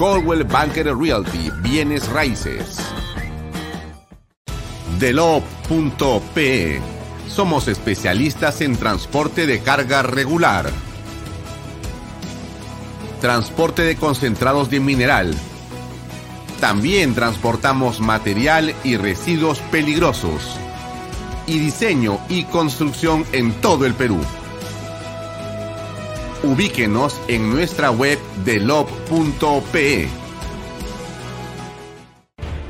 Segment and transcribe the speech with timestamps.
[0.00, 2.78] Coldwell Banker Realty, bienes raíces.
[4.98, 6.80] Delop.pe
[7.28, 10.70] Somos especialistas en transporte de carga regular.
[13.20, 15.34] Transporte de concentrados de mineral.
[16.60, 20.56] También transportamos material y residuos peligrosos.
[21.46, 24.18] Y diseño y construcción en todo el Perú.
[26.42, 30.19] Ubíquenos en nuestra web delop.pe.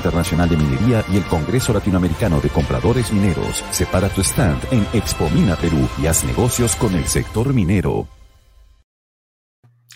[0.00, 3.62] Internacional de Minería y el Congreso Latinoamericano de Compradores Mineros.
[3.70, 8.08] Separa tu stand en Expo Mina Perú y haz negocios con el sector minero.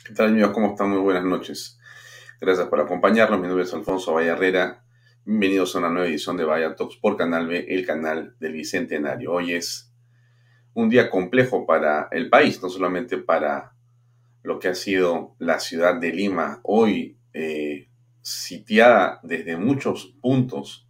[0.06, 0.50] ¿Qué tal amigos?
[0.52, 0.90] ¿Cómo están?
[0.90, 1.78] Muy buenas noches.
[2.38, 3.40] Gracias por acompañarnos.
[3.40, 4.84] Mi nombre es Alfonso Valle Herrera.
[5.24, 9.32] Bienvenidos a una nueva edición de Vaya Talks por Canal B, el canal del Bicentenario.
[9.32, 9.90] Hoy es
[10.74, 13.72] un día complejo para el país, no solamente para
[14.42, 16.60] lo que ha sido la ciudad de Lima.
[16.62, 17.88] Hoy eh,
[18.24, 20.88] sitiada desde muchos puntos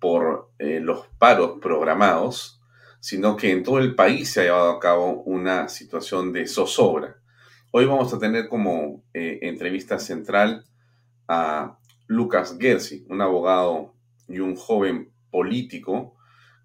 [0.00, 2.62] por eh, los paros programados,
[3.00, 7.18] sino que en todo el país se ha llevado a cabo una situación de zozobra.
[7.70, 10.64] Hoy vamos a tener como eh, entrevista central
[11.28, 13.94] a Lucas Gersi, un abogado
[14.26, 16.16] y un joven político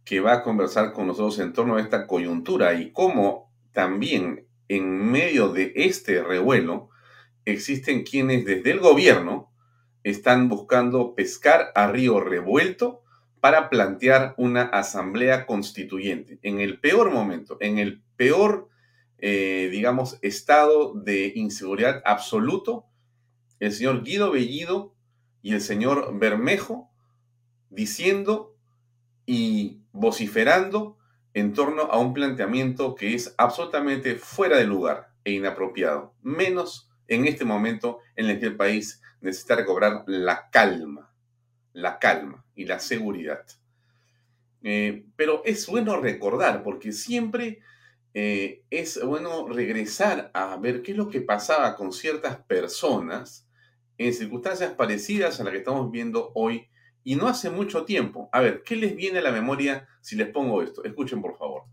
[0.06, 5.12] que va a conversar con nosotros en torno a esta coyuntura y cómo también en
[5.12, 6.90] medio de este revuelo
[7.44, 9.53] existen quienes desde el gobierno
[10.04, 13.02] están buscando pescar a río revuelto
[13.40, 16.40] para plantear una asamblea constituyente.
[16.44, 18.70] En el peor momento, en el peor,
[19.18, 22.86] eh, digamos, estado de inseguridad absoluto,
[23.60, 24.96] el señor Guido Bellido
[25.42, 26.90] y el señor Bermejo
[27.70, 28.56] diciendo
[29.26, 30.98] y vociferando
[31.34, 37.26] en torno a un planteamiento que es absolutamente fuera de lugar e inapropiado, menos en
[37.26, 41.12] este momento en el que el país necesita recobrar la calma,
[41.72, 43.46] la calma y la seguridad.
[44.62, 47.60] Eh, pero es bueno recordar, porque siempre
[48.14, 53.48] eh, es bueno regresar a ver qué es lo que pasaba con ciertas personas
[53.98, 56.68] en circunstancias parecidas a las que estamos viendo hoy
[57.04, 58.30] y no hace mucho tiempo.
[58.32, 60.84] A ver, ¿qué les viene a la memoria si les pongo esto?
[60.84, 61.64] Escuchen, por favor.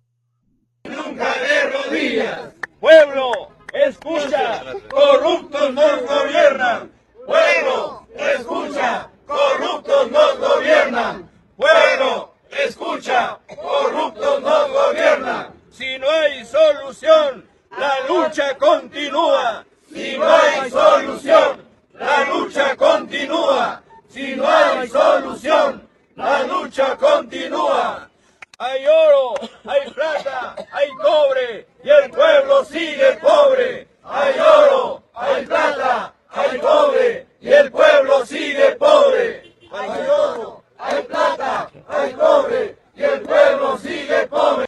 [0.84, 2.54] Nunca de rodillas.
[2.78, 6.99] Pueblo, escucha, corruptos nos gobiernan
[7.30, 11.30] Pueblo, escucha, corruptos nos gobiernan.
[11.56, 15.54] Pueblo, escucha, corruptos nos gobiernan.
[15.70, 17.48] Si no hay solución,
[17.78, 19.64] la lucha continúa.
[19.94, 23.80] Si no hay solución, la lucha continúa.
[24.08, 28.10] Si no hay solución, la lucha continúa.
[28.58, 29.34] Hay oro,
[29.68, 33.86] hay plata, hay cobre y el pueblo sigue pobre.
[34.02, 39.54] Hay oro, hay plata, hay pobre y el pueblo sigue pobre.
[39.72, 44.66] Hay oro, hay plata, hay cobre y el pueblo sigue pobre.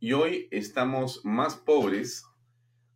[0.00, 2.24] Y hoy estamos más pobres,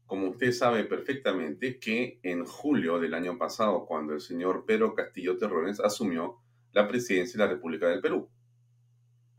[0.06, 5.36] como usted sabe perfectamente, que en julio del año pasado, cuando el señor Pedro Castillo
[5.38, 6.38] Terrones asumió
[6.72, 8.28] la presidencia de la República del Perú.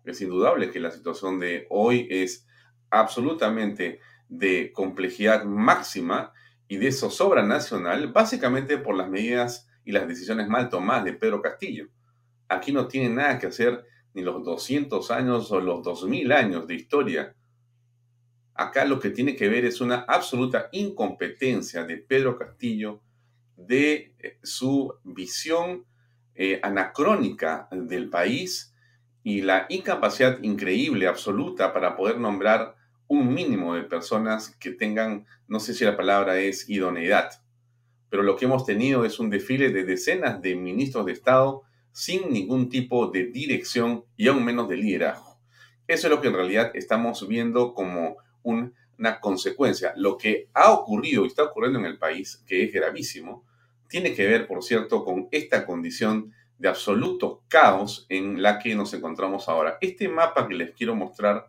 [0.04, 2.48] Es indudable que la situación de hoy es
[2.90, 4.00] absolutamente
[4.30, 6.34] de complejidad máxima
[6.68, 11.42] y de zozobra nacional, básicamente por las medidas y las decisiones mal tomadas de Pedro
[11.42, 11.88] Castillo.
[12.50, 16.76] Aquí no tiene nada que hacer ni los 200 años o los 2000 años de
[16.76, 17.36] historia.
[18.54, 23.02] Acá lo que tiene que ver es una absoluta incompetencia de Pedro Castillo,
[23.56, 25.86] de eh, su visión
[26.36, 28.74] eh, anacrónica del país
[29.24, 32.77] y la incapacidad increíble, absoluta, para poder nombrar
[33.08, 37.30] un mínimo de personas que tengan, no sé si la palabra es idoneidad,
[38.10, 42.32] pero lo que hemos tenido es un desfile de decenas de ministros de Estado sin
[42.32, 45.40] ningún tipo de dirección y aún menos de liderazgo.
[45.88, 49.94] Eso es lo que en realidad estamos viendo como una consecuencia.
[49.96, 53.46] Lo que ha ocurrido y está ocurriendo en el país, que es gravísimo,
[53.88, 58.94] tiene que ver, por cierto, con esta condición de absoluto caos en la que nos
[58.94, 59.78] encontramos ahora.
[59.82, 61.48] Este mapa que les quiero mostrar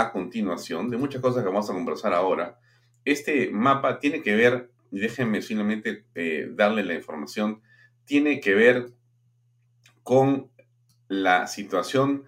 [0.00, 2.58] a continuación, de muchas cosas que vamos a conversar ahora,
[3.04, 7.62] este mapa tiene que ver, déjenme simplemente eh, darle la información,
[8.04, 8.90] tiene que ver
[10.02, 10.50] con
[11.08, 12.24] la situación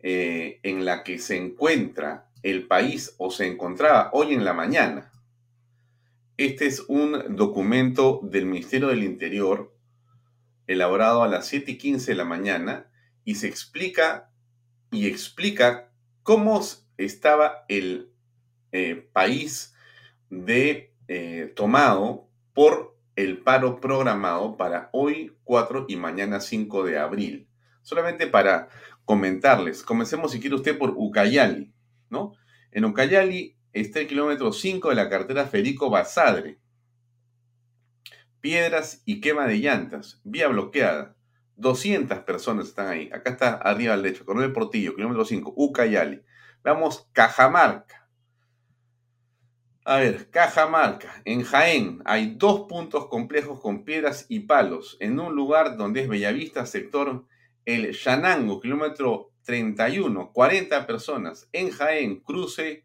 [0.00, 5.10] eh, en la que se encuentra el país o se encontraba hoy en la mañana.
[6.36, 9.74] Este es un documento del Ministerio del Interior
[10.68, 12.86] elaborado a las 7 y 15 de la mañana
[13.24, 14.30] y se explica
[14.92, 15.90] y explica
[16.22, 16.62] cómo
[16.98, 18.12] estaba el
[18.72, 19.74] eh, país
[20.28, 27.48] de eh, tomado por el paro programado para hoy 4 y mañana 5 de abril.
[27.82, 28.68] Solamente para
[29.04, 31.72] comentarles, comencemos si quiere usted por Ucayali,
[32.10, 32.34] ¿no?
[32.70, 36.58] En Ucayali está el kilómetro 5 de la cartera Federico Basadre.
[38.40, 41.16] Piedras y quema de llantas, vía bloqueada.
[41.56, 43.10] 200 personas están ahí.
[43.12, 46.22] Acá está arriba al derecho, Coronel Portillo, kilómetro 5, Ucayali.
[47.12, 48.06] Cajamarca.
[49.84, 51.22] A ver, Cajamarca.
[51.24, 54.98] En Jaén hay dos puntos complejos con piedras y palos.
[55.00, 57.24] En un lugar donde es Bellavista, sector
[57.64, 61.48] El Yanango, kilómetro 31, 40 personas.
[61.52, 62.84] En Jaén, cruce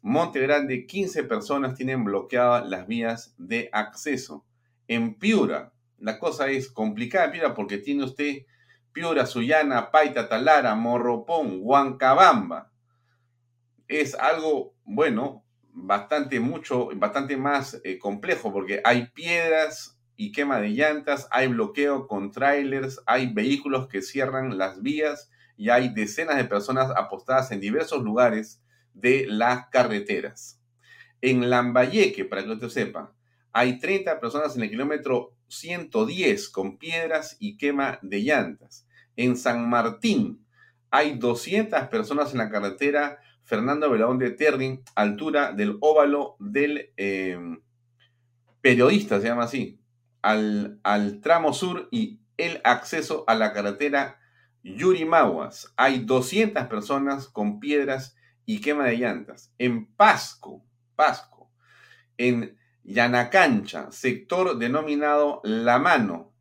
[0.00, 4.44] Monte Grande, 15 personas tienen bloqueadas las vías de acceso.
[4.86, 8.46] En Piura, la cosa es complicada, Piura, porque tiene usted
[8.92, 12.70] Piura, Sullana, Paita, Talara, Morropón, Huancabamba
[13.88, 20.70] es algo, bueno, bastante mucho, bastante más eh, complejo porque hay piedras y quema de
[20.70, 26.44] llantas, hay bloqueo con trailers, hay vehículos que cierran las vías y hay decenas de
[26.44, 28.62] personas apostadas en diversos lugares
[28.92, 30.60] de las carreteras.
[31.20, 33.12] En Lambayeque, para que usted sepa,
[33.52, 38.86] hay 30 personas en el kilómetro 110 con piedras y quema de llantas.
[39.16, 40.44] En San Martín
[40.90, 47.38] hay 200 personas en la carretera Fernando Belaón de Terry, altura del óvalo del eh,
[48.60, 49.78] periodista, se llama así,
[50.22, 54.18] al, al, tramo sur y el acceso a la carretera
[54.62, 55.72] Yurimaguas.
[55.76, 59.52] Hay 200 personas con piedras y quema de llantas.
[59.58, 60.64] En Pasco,
[60.96, 61.50] Pasco,
[62.16, 66.32] en Yanacancha, sector denominado La Mano,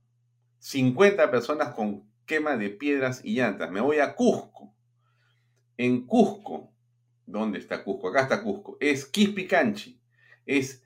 [0.59, 3.69] 50 personas con quema de piedras y llantas.
[3.71, 4.73] Me voy a Cusco.
[5.75, 6.72] En Cusco,
[7.33, 8.09] ¿Dónde está Cusco?
[8.09, 8.77] Acá está Cusco.
[8.79, 9.99] Es Quispicanchi.
[10.45, 10.83] Es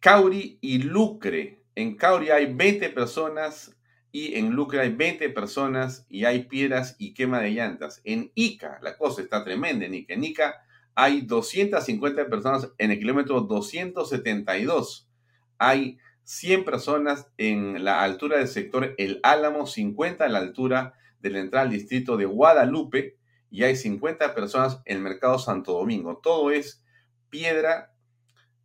[0.00, 1.62] Cauri y Lucre.
[1.76, 3.76] En Cauri hay 20 personas
[4.10, 8.00] y en Lucre hay 20 personas y hay piedras y quema de llantas.
[8.02, 10.14] En Ica, la cosa está tremenda en Ica.
[10.14, 10.54] En Ica
[10.96, 15.08] hay 250 personas en el kilómetro 272.
[15.56, 21.30] Hay 100 personas en la altura del sector El Álamo, 50 en la altura de
[21.30, 23.19] la entrada al distrito de Guadalupe
[23.50, 26.20] y hay 50 personas en el mercado Santo Domingo.
[26.22, 26.84] Todo es
[27.28, 27.92] piedra,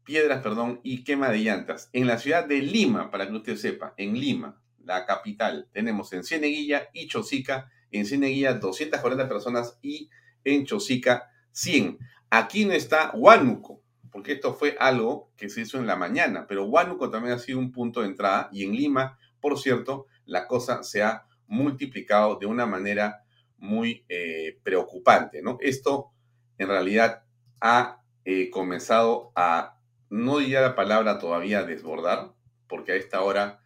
[0.04, 1.90] piedras, perdón, y quema de llantas.
[1.92, 6.24] En la ciudad de Lima, para que usted sepa, en Lima, la capital, tenemos en
[6.24, 10.10] Cieneguilla y Chosica, en Cieneguilla 240 personas y
[10.44, 11.98] en Chosica 100.
[12.30, 16.66] Aquí no está Huánuco, porque esto fue algo que se hizo en la mañana, pero
[16.66, 20.84] Huánuco también ha sido un punto de entrada y en Lima, por cierto, la cosa
[20.84, 23.25] se ha multiplicado de una manera
[23.66, 25.58] muy eh, preocupante, ¿no?
[25.62, 26.12] Esto
[26.58, 27.24] en realidad
[27.60, 29.80] ha eh, comenzado a,
[30.10, 32.34] no diría la palabra todavía desbordar,
[32.68, 33.60] porque a esta hora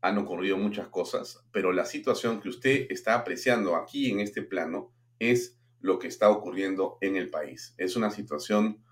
[0.00, 4.92] han ocurrido muchas cosas, pero la situación que usted está apreciando aquí en este plano
[5.18, 7.74] es lo que está ocurriendo en el país.
[7.78, 8.82] Es una situación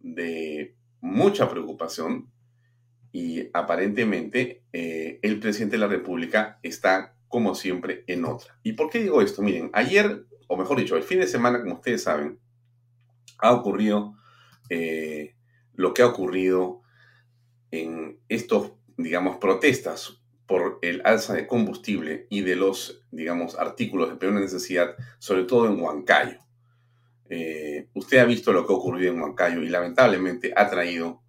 [0.00, 2.30] de mucha preocupación
[3.12, 8.56] y aparentemente eh, el presidente de la República está como siempre, en otra.
[8.62, 9.42] ¿Y por qué digo esto?
[9.42, 12.38] Miren, ayer, o mejor dicho, el fin de semana, como ustedes saben,
[13.38, 14.14] ha ocurrido
[14.70, 15.34] eh,
[15.74, 16.82] lo que ha ocurrido
[17.72, 24.14] en estos, digamos, protestas por el alza de combustible y de los, digamos, artículos de
[24.14, 26.38] primera necesidad, sobre todo en Huancayo.
[27.30, 31.20] Eh, usted ha visto lo que ha ocurrido en Huancayo y lamentablemente ha traído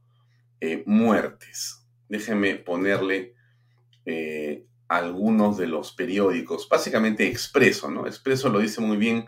[0.62, 1.84] eh, muertes.
[2.10, 3.34] Déjeme ponerle
[4.88, 8.08] algunos de los periódicos, básicamente Expreso, ¿no?
[8.08, 9.26] Expreso lo dice muy bien,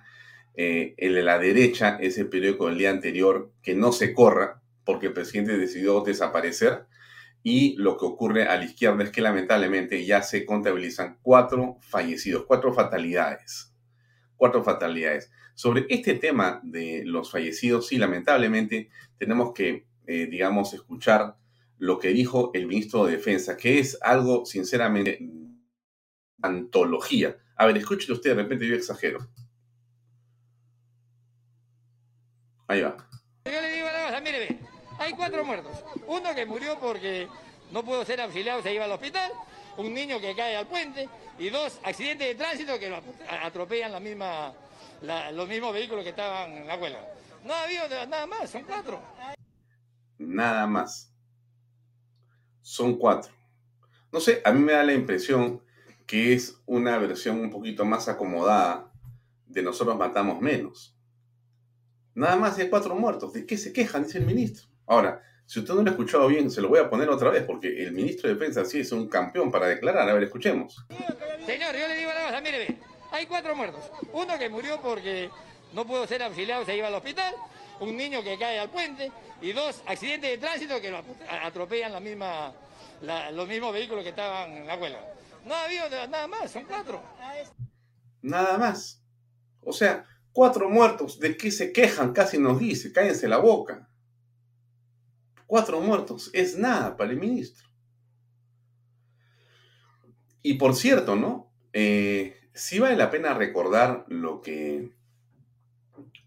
[0.55, 5.07] el de la derecha es el periódico del día anterior, que no se corra porque
[5.07, 6.87] el presidente decidió desaparecer
[7.43, 12.45] y lo que ocurre a la izquierda es que lamentablemente ya se contabilizan cuatro fallecidos,
[12.45, 13.73] cuatro fatalidades.
[14.35, 15.31] Cuatro fatalidades.
[15.55, 21.37] Sobre este tema de los fallecidos, sí, lamentablemente tenemos que, eh, digamos, escuchar
[21.77, 25.19] lo que dijo el ministro de Defensa, que es algo, sinceramente,
[26.41, 27.37] antología.
[27.55, 29.27] A ver, escúchelo usted, de repente yo exagero.
[32.67, 32.97] Ahí va.
[33.45, 34.59] Yo le digo a la mire,
[34.99, 35.83] hay cuatro muertos.
[36.07, 37.27] Uno que murió porque
[37.71, 39.31] no pudo ser auxiliado, se iba al hospital.
[39.77, 41.07] Un niño que cae al puente.
[41.39, 43.01] Y dos accidentes de tránsito que lo
[43.41, 44.53] atropellan la misma,
[45.33, 46.99] los mismos vehículos que estaban en la huelga.
[47.43, 49.01] No ha habido nada más, son cuatro.
[50.17, 51.13] Nada más.
[52.61, 53.31] Son cuatro.
[54.11, 55.61] No sé, a mí me da la impresión
[56.07, 58.91] que es una versión un poquito más acomodada
[59.45, 60.97] de nosotros matamos menos.
[62.15, 63.33] Nada más hay cuatro muertos.
[63.33, 64.05] ¿De qué se quejan?
[64.05, 64.67] Dice el ministro.
[64.87, 67.43] Ahora, si usted no lo ha escuchado bien, se lo voy a poner otra vez,
[67.43, 70.09] porque el ministro de Defensa sí es un campeón para declarar.
[70.09, 70.85] A ver, escuchemos.
[71.45, 72.77] Señor, yo le digo la cosa, mire,
[73.11, 73.83] hay cuatro muertos.
[74.13, 75.29] Uno que murió porque
[75.73, 77.35] no pudo ser auxiliado, se iba al hospital.
[77.81, 79.11] Un niño que cae al puente.
[79.41, 81.03] Y dos accidentes de tránsito que lo
[81.43, 84.99] atropellan los mismos vehículos que estaban en la huelga.
[85.45, 87.01] No nada más, son cuatro.
[88.21, 89.03] Nada más.
[89.61, 91.19] O sea, cuatro muertos.
[91.19, 92.13] ¿De qué se quejan?
[92.13, 92.91] Casi nos dice.
[92.91, 93.89] Cállense la boca.
[95.45, 97.67] Cuatro muertos es nada para el ministro.
[100.41, 101.51] Y por cierto, ¿no?
[101.73, 104.93] Eh, sí vale la pena recordar lo que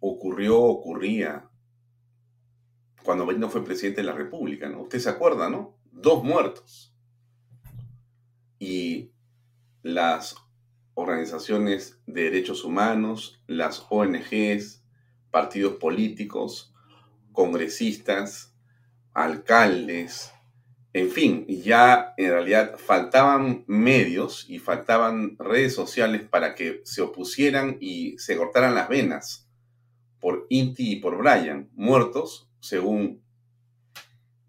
[0.00, 1.50] ocurrió, ocurría
[3.02, 4.83] cuando Benito fue presidente de la República, ¿no?
[4.83, 5.79] Usted se acuerda, ¿no?
[5.90, 6.89] Dos muertos.
[8.61, 9.11] Y
[9.83, 10.37] las
[10.95, 14.85] organizaciones de derechos humanos, las ONGs,
[15.33, 16.73] partidos políticos,
[17.33, 18.55] congresistas,
[19.12, 20.33] alcaldes,
[20.93, 27.76] en fin, ya en realidad faltaban medios y faltaban redes sociales para que se opusieran
[27.81, 29.49] y se cortaran las venas
[30.19, 33.23] por Inti y por Brian, muertos, según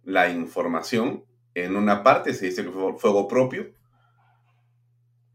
[0.03, 1.25] la información.
[1.53, 3.75] En una parte se dice que fue fuego propio,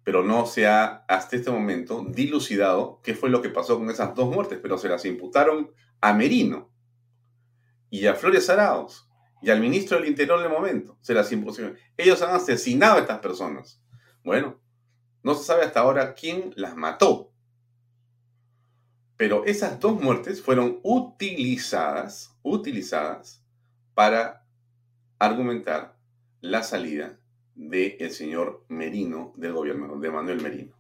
[0.07, 4.15] pero no se ha hasta este momento dilucidado qué fue lo que pasó con esas
[4.15, 6.71] dos muertes, pero se las imputaron a Merino
[7.91, 9.11] y a Flores Araos
[9.43, 10.97] y al ministro del Interior del momento.
[11.01, 11.77] Se las impusieron.
[11.97, 13.83] Ellos han asesinado a estas personas.
[14.23, 14.61] Bueno,
[15.25, 17.33] no se sabe hasta ahora quién las mató.
[19.17, 23.45] Pero esas dos muertes fueron utilizadas, utilizadas
[23.93, 24.47] para
[25.19, 25.99] argumentar
[26.41, 27.19] la salida
[27.57, 30.77] del señor Merino del gobierno, de Manuel Merino.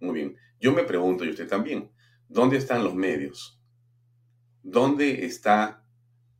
[0.00, 0.36] Muy bien.
[0.58, 1.90] Yo me pregunto, y usted también,
[2.28, 3.60] ¿dónde están los medios?
[4.62, 5.84] ¿Dónde está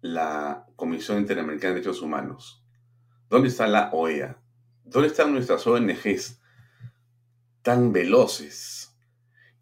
[0.00, 2.64] la Comisión Interamericana de Derechos Humanos?
[3.28, 4.40] ¿Dónde está la OEA?
[4.84, 6.40] ¿Dónde están nuestras ONGs
[7.62, 8.96] tan veloces?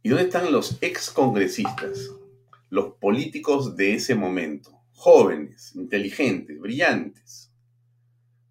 [0.02, 2.11] ¿Y dónde están los excongresistas?
[2.69, 7.50] Los políticos de ese momento, jóvenes, inteligentes, brillantes,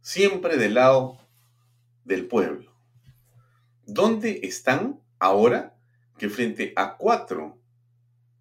[0.10, 1.20] siempre del lado
[2.04, 2.76] del pueblo.
[3.86, 5.78] ¿Dónde están ahora
[6.18, 7.62] que frente a cuatro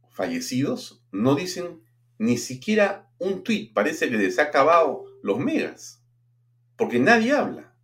[0.08, 1.82] fallecidos no dicen
[2.16, 6.02] ni siquiera un tweet, parece que les ha acabado los megas,
[6.74, 7.74] porque nadie habla,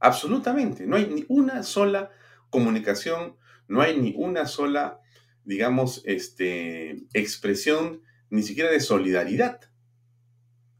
[0.00, 2.10] absolutamente, no hay ni una sola
[2.50, 3.36] comunicación,
[3.68, 4.98] no hay ni una sola,
[5.44, 9.60] digamos, este, expresión ni siquiera de solidaridad.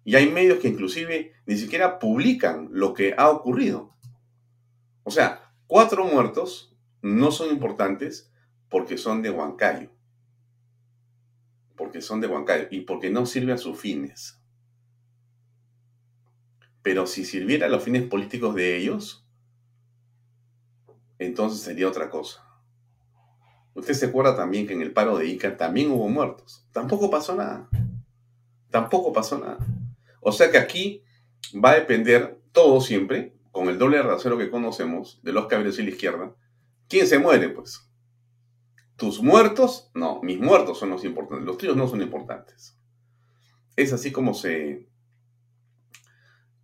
[0.05, 3.95] Y hay medios que inclusive ni siquiera publican lo que ha ocurrido.
[5.05, 8.33] O sea, cuatro muertos no son importantes
[8.69, 9.91] porque son de Huancayo
[11.83, 14.41] porque son de Huancayo y porque no sirve a sus fines.
[16.81, 19.27] Pero si sirviera a los fines políticos de ellos,
[21.19, 22.47] entonces sería otra cosa.
[23.75, 26.67] Usted se acuerda también que en el paro de Ica también hubo muertos.
[26.73, 27.69] Tampoco pasó nada.
[28.71, 29.59] Tampoco pasó nada.
[30.23, 31.03] O sea que aquí
[31.53, 35.83] va a depender todo siempre, con el doble rasero que conocemos, de los caballeros y
[35.83, 36.35] la izquierda,
[36.89, 37.91] quién se muere, pues.
[38.97, 42.79] Tus muertos, no, mis muertos son los importantes, los tuyos no son importantes.
[43.75, 44.87] Es así como se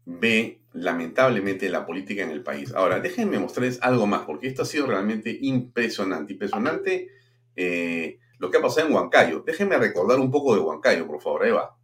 [0.05, 2.73] ve lamentablemente la política en el país.
[2.75, 6.35] Ahora, déjenme mostrarles algo más, porque esto ha sido realmente impresionante.
[6.35, 7.09] Impresionante
[7.57, 9.43] eh, lo que ha pasado en Huancayo.
[9.45, 11.78] Déjenme recordar un poco de Huancayo, por favor, Eva.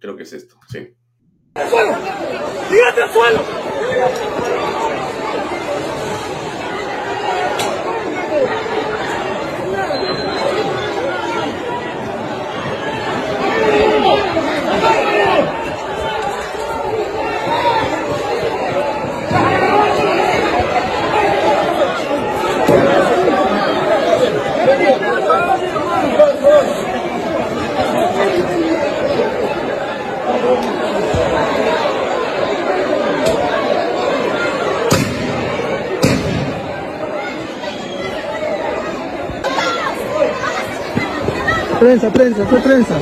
[0.00, 0.96] Creo que es esto, sí.
[1.68, 1.94] suelo!
[3.02, 3.40] al suelo!
[41.80, 43.00] Prensa, prensa, fue prensa.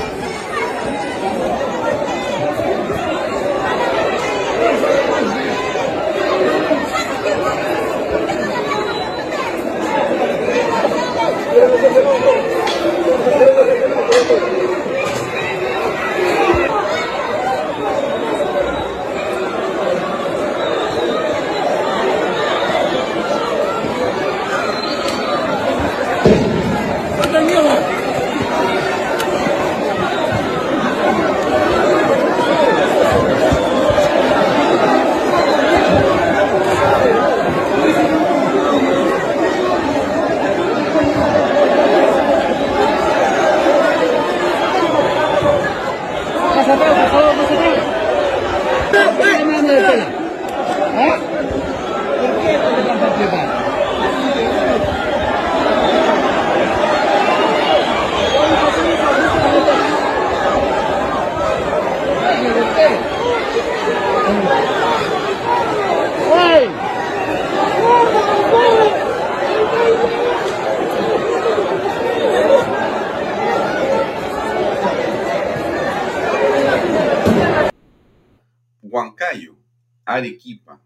[80.19, 80.81] Arequipa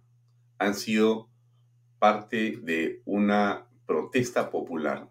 [0.59, 1.29] han sido
[1.99, 5.09] parte de una protesta popular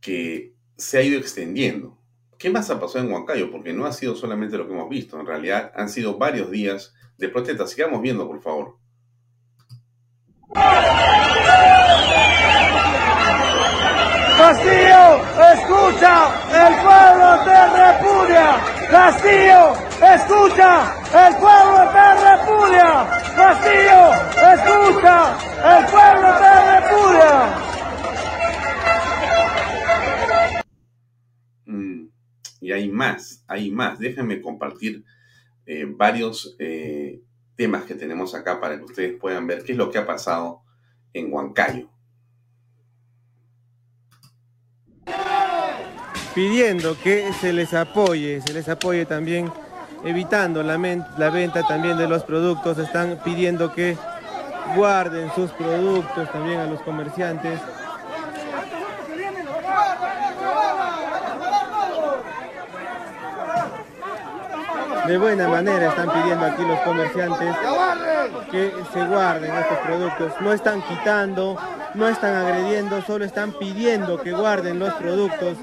[0.00, 0.54] que
[0.98, 1.96] ha ido extendiendo.
[2.38, 3.50] ¿Qué más ha pasado en Huancayo?
[3.50, 6.94] Porque no ha sido solamente lo que hemos visto, en realidad han sido varios días
[7.16, 7.66] de protesta.
[7.66, 8.76] Sigamos viendo, por favor.
[14.38, 15.20] Castillo,
[15.52, 16.14] escucha,
[16.54, 18.46] el pueblo te repudia.
[18.88, 19.62] Castillo,
[20.14, 20.70] escucha,
[21.26, 22.88] el pueblo te repudia.
[23.34, 24.00] Castillo,
[24.54, 24.67] escucha,
[33.58, 33.98] hay más.
[33.98, 35.04] Déjenme compartir
[35.66, 37.20] eh, varios eh,
[37.56, 40.62] temas que tenemos acá para que ustedes puedan ver qué es lo que ha pasado
[41.12, 41.90] en Huancayo.
[46.38, 49.50] pidiendo que se les apoye, se les apoye también
[50.04, 50.78] evitando la,
[51.18, 53.96] la venta también de los productos, están pidiendo que
[54.76, 57.58] guarden sus productos también a los comerciantes.
[65.08, 67.56] De buena manera están pidiendo aquí los comerciantes
[68.50, 70.32] que se guarden estos productos.
[70.40, 71.56] No están quitando,
[71.94, 75.56] no están agrediendo, solo están pidiendo que guarden los productos.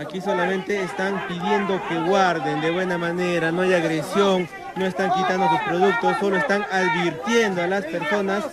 [0.00, 5.48] Aquí solamente están pidiendo que guarden de buena manera, no hay agresión, no están quitando
[5.48, 8.44] sus productos, solo están advirtiendo a las personas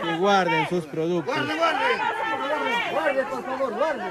[0.00, 1.34] que guarden sus productos.
[2.92, 4.04] Guarde, por favor, guarde.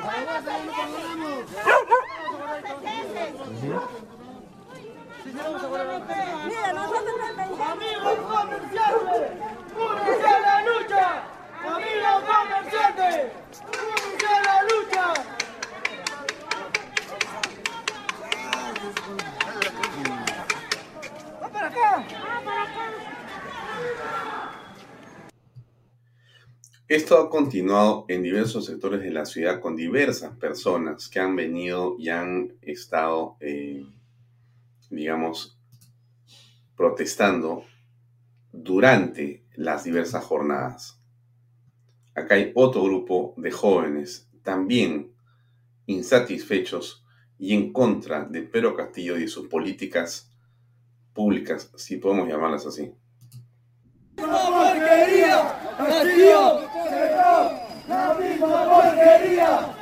[6.45, 7.19] Mira, nosotros
[7.59, 9.31] Amigos comerciantes,
[9.75, 11.23] únanse a la lucha.
[11.67, 13.31] Amigos comerciantes,
[13.67, 15.13] únanse a la lucha.
[21.41, 21.89] ¡Va para acá!
[21.99, 22.83] ¡Va para acá!
[26.89, 31.95] Esto ha continuado en diversos sectores de la ciudad con diversas personas que han venido
[31.99, 33.85] y han estado eh,
[34.89, 35.55] digamos,
[36.75, 37.63] protestando
[38.51, 40.99] durante las diversas jornadas.
[42.15, 45.13] Acá hay otro grupo de jóvenes también
[45.85, 47.05] insatisfechos
[47.37, 50.31] y en contra de Pedro Castillo y sus políticas
[51.13, 52.91] públicas, si podemos llamarlas así.
[54.27, 55.59] Porquería!
[55.77, 56.69] ¡Cerró!
[57.87, 59.75] ¡La misma porquería!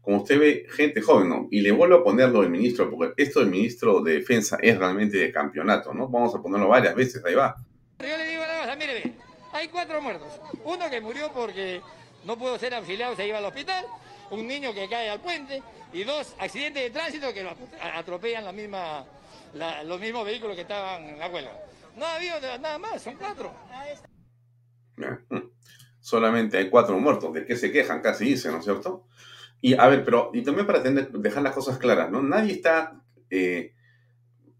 [0.00, 1.48] Como usted ve, gente joven, ¿no?
[1.50, 5.18] Y le vuelvo a ponerlo del ministro, porque esto del ministro de Defensa es realmente
[5.18, 6.08] de campeonato, ¿no?
[6.08, 7.54] Vamos a ponerlo varias veces, ahí va.
[7.98, 9.12] Yo le digo la cosa, mire,
[9.52, 10.40] hay cuatro muertos.
[10.64, 11.80] Uno que murió porque
[12.24, 13.84] no pudo ser auxiliado, se iba al hospital.
[14.30, 15.62] Un niño que cae al puente.
[15.92, 17.54] Y dos accidentes de tránsito que lo
[17.94, 19.04] atropellan la misma,
[19.54, 21.52] la, los mismos vehículos que estaban en la huelga.
[22.00, 23.52] No nada más, son cuatro.
[26.00, 27.34] Solamente hay cuatro muertos.
[27.34, 28.00] ¿De qué se quejan?
[28.00, 29.06] Casi dice, ¿no es cierto?
[29.60, 32.22] Y a ver, pero y también para dejar las cosas claras, ¿no?
[32.22, 33.74] Nadie está, eh,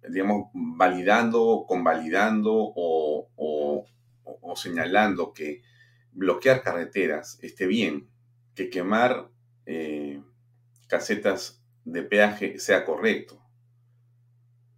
[0.06, 3.86] digamos, validando, convalidando o, o,
[4.22, 5.62] o, señalando que
[6.12, 8.10] bloquear carreteras esté bien,
[8.54, 9.30] que quemar
[9.64, 10.22] eh,
[10.88, 13.42] casetas de peaje sea correcto.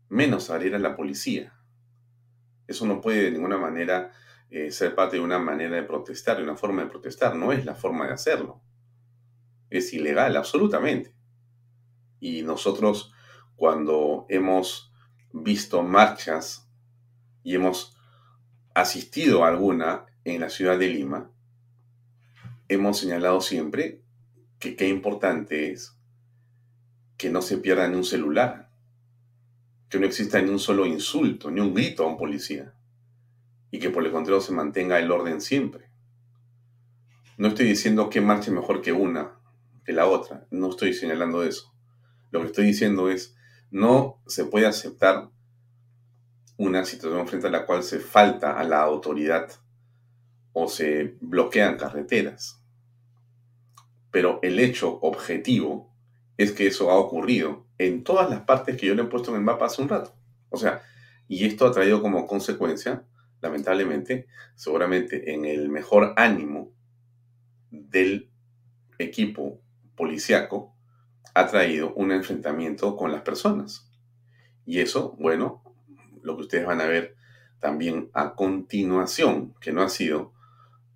[0.08, 1.58] Menos abrir a la policía.
[2.66, 4.12] Eso no puede de ninguna manera
[4.50, 7.36] eh, ser parte de una manera de protestar, de una forma de protestar.
[7.36, 8.62] No es la forma de hacerlo
[9.72, 11.14] es ilegal, absolutamente.
[12.20, 13.12] Y nosotros
[13.56, 14.92] cuando hemos
[15.32, 16.68] visto marchas
[17.42, 17.96] y hemos
[18.74, 21.30] asistido a alguna en la ciudad de Lima,
[22.68, 24.02] hemos señalado siempre
[24.58, 25.96] que qué importante es
[27.16, 28.70] que no se pierda un celular,
[29.92, 32.72] que no exista ni un solo insulto, ni un grito a un policía,
[33.70, 35.90] y que por el contrario se mantenga el orden siempre.
[37.36, 39.38] No estoy diciendo que marche mejor que una,
[39.84, 40.46] que la otra.
[40.50, 41.74] No estoy señalando eso.
[42.30, 43.36] Lo que estoy diciendo es,
[43.70, 45.28] no se puede aceptar
[46.56, 49.50] una situación frente a la cual se falta a la autoridad
[50.54, 52.64] o se bloquean carreteras.
[54.10, 55.94] Pero el hecho objetivo
[56.38, 59.36] es que eso ha ocurrido en todas las partes que yo le he puesto en
[59.38, 60.14] el mapa hace un rato.
[60.50, 60.82] O sea,
[61.28, 63.04] y esto ha traído como consecuencia,
[63.40, 66.72] lamentablemente, seguramente en el mejor ánimo
[67.70, 68.30] del
[68.98, 69.60] equipo
[69.96, 70.74] policíaco
[71.34, 73.90] ha traído un enfrentamiento con las personas.
[74.66, 75.62] Y eso, bueno,
[76.22, 77.16] lo que ustedes van a ver
[77.58, 80.32] también a continuación, que no ha sido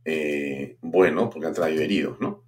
[0.05, 2.43] eh, bueno porque han traído heridos, ¿no?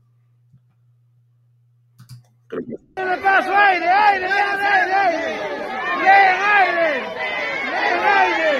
[2.48, 2.87] Creo que...
[3.22, 5.30] paso, aire, aire, aire, aire!
[6.00, 6.90] ¡Bien, aire!
[7.64, 8.52] ¡Bien, aire!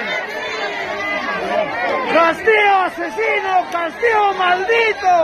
[2.13, 3.51] ¡Castillo asesino!
[3.71, 5.15] ¡Castillo maldito!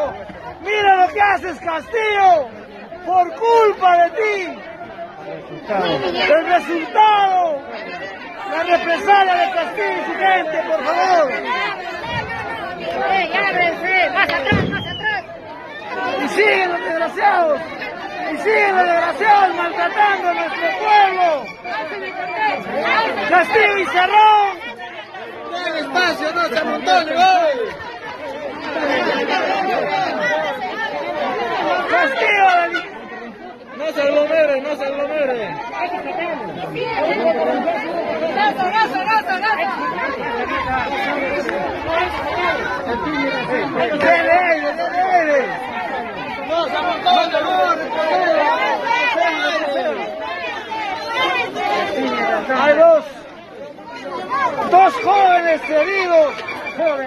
[0.61, 2.65] ¡Mira lo que haces, Castillo!
[3.05, 4.59] por culpa de ti.
[6.31, 7.61] El resultado.
[8.51, 11.31] La represalia de Castillo y su gente, por favor.
[14.13, 15.23] más atrás, más atrás.
[16.23, 17.61] Y siguen los desgraciados.
[18.31, 21.45] Y siguen los desgraciados maltratando a nuestro pueblo.
[23.29, 24.65] Castillo y Cerrón.
[25.77, 26.59] Espacio, no se
[27.15, 27.59] hoy.
[31.89, 32.95] Castillo
[33.77, 35.55] no se aglomere, no se aglomere.
[38.35, 39.65] Gato, gato, gato, gato.
[43.99, 44.39] Dele,
[44.95, 45.39] dele.
[46.47, 46.54] No, se amontona, no,
[52.57, 53.03] Hay dos,
[54.71, 56.33] dos jóvenes heridos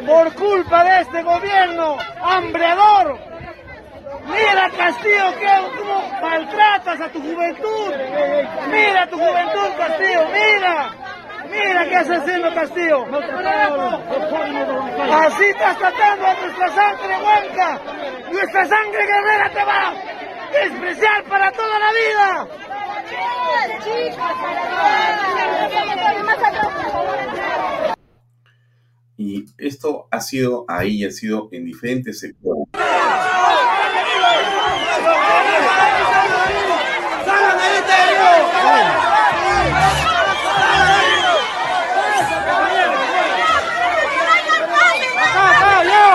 [0.06, 3.28] por culpa de este gobierno hambreador
[4.28, 7.92] Mira, Castillo, que, cómo maltratas a tu juventud.
[8.70, 10.90] Mira tu juventud, Castillo, mira.
[11.50, 13.06] Mira qué haciendo, Castillo.
[15.26, 17.80] Así estás tratando a nuestra sangre huanca.
[18.32, 19.94] Nuestra sangre guerrera te va a
[20.52, 22.48] despreciar para toda la vida.
[29.16, 32.64] Y esto ha sido ahí, ha sido en diferentes sectores.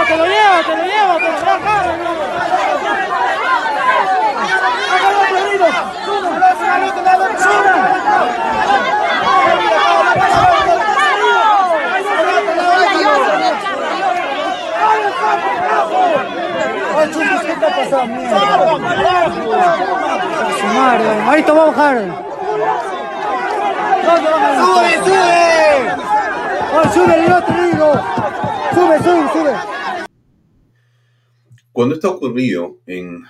[0.06, 1.44] te lo llevo, te lo llevo, te lo
[21.54, 21.98] Bajar.
[24.60, 25.34] ¡Sube, sube!
[26.94, 27.18] ¡Sube!
[28.74, 29.54] ¡Sube, sube, sube!
[31.72, 33.24] Cuando esto ha ocurrido en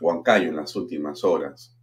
[0.00, 1.74] Huancayo en las últimas horas,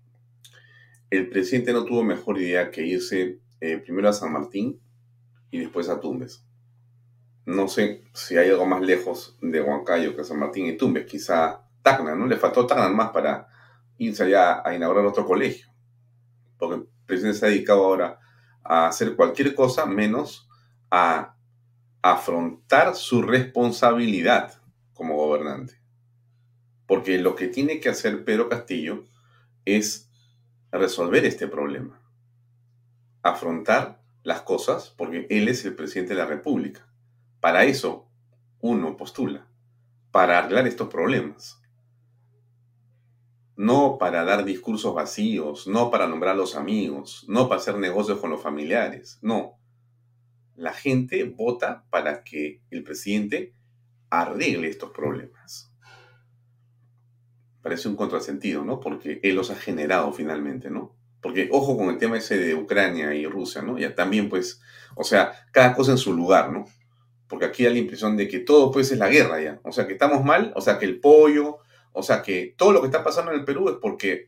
[1.10, 4.80] el presidente no tuvo mejor idea que irse eh, primero a San Martín
[5.52, 6.44] y después a Tumbes.
[7.46, 11.62] No sé si hay algo más lejos de Huancayo que San Martín y Tumbes, quizá
[11.84, 12.26] Tacna, ¿no?
[12.26, 13.48] Le faltó Tacna más para
[13.98, 15.68] irse allá a inaugurar otro colegio.
[16.58, 18.20] Porque el presidente se ha dedicado ahora
[18.64, 20.50] a hacer cualquier cosa menos
[20.90, 21.36] a
[22.02, 24.54] afrontar su responsabilidad
[24.94, 25.80] como gobernante.
[26.88, 29.06] Porque lo que tiene que hacer Pedro Castillo
[29.66, 30.10] es
[30.72, 32.02] resolver este problema.
[33.22, 36.88] Afrontar las cosas porque él es el presidente de la República.
[37.46, 38.10] Para eso
[38.60, 39.48] uno postula,
[40.10, 41.62] para arreglar estos problemas.
[43.56, 48.18] No para dar discursos vacíos, no para nombrar a los amigos, no para hacer negocios
[48.18, 49.60] con los familiares, no.
[50.56, 53.54] La gente vota para que el presidente
[54.10, 55.72] arregle estos problemas
[57.62, 58.80] parece un contrasentido, ¿no?
[58.80, 60.96] Porque él los ha generado finalmente, ¿no?
[61.22, 63.78] Porque ojo con el tema ese de Ucrania y Rusia, ¿no?
[63.78, 64.64] Ya también, pues,
[64.96, 66.66] o sea, cada cosa en su lugar, ¿no?
[67.28, 69.60] Porque aquí da la impresión de que todo, pues, es la guerra ya.
[69.64, 71.60] O sea, que estamos mal, o sea, que el pollo,
[71.92, 74.28] o sea, que todo lo que está pasando en el Perú es porque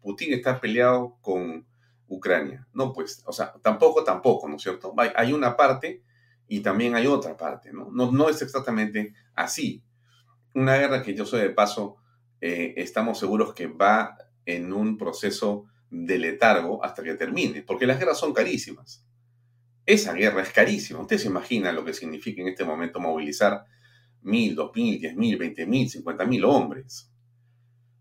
[0.00, 1.66] Putin está peleado con
[2.08, 2.66] Ucrania.
[2.72, 4.94] No, pues, o sea, tampoco, tampoco, ¿no es cierto?
[5.14, 6.02] Hay una parte
[6.48, 7.90] y también hay otra parte, ¿no?
[7.90, 9.82] No, es exactamente así.
[10.54, 11.96] Una guerra que yo soy de paso
[12.40, 17.98] eh, estamos seguros que va en un proceso de letargo hasta que termine, porque las
[17.98, 19.04] guerras son carísimas.
[19.84, 21.00] Esa guerra es carísima.
[21.00, 23.64] Usted se imagina lo que significa en este momento movilizar
[24.22, 27.10] mil, dos mil, diez mil, veinte mil, cincuenta mil hombres.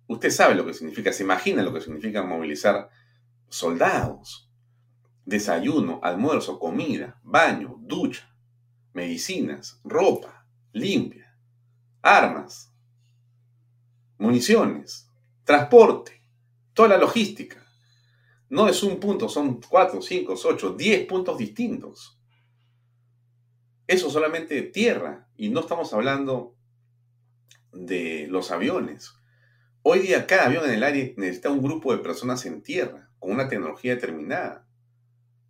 [0.08, 2.89] Usted sabe lo que significa, se imagina lo que significa movilizar
[3.48, 4.50] soldados,
[5.26, 8.36] desayuno, almuerzo, comida, baño, ducha,
[8.94, 11.36] medicinas, ropa, limpia,
[12.02, 12.74] armas,
[14.17, 15.10] municiones,
[15.44, 16.22] transporte,
[16.74, 17.61] toda la logística.
[18.52, 22.20] No es un punto, son cuatro, cinco, ocho, diez puntos distintos.
[23.88, 26.54] Eso solamente tierra, y no estamos hablando
[27.72, 29.14] de los aviones.
[29.84, 33.32] Hoy día cada avión en el aire necesita un grupo de personas en tierra, con
[33.32, 34.68] una tecnología determinada.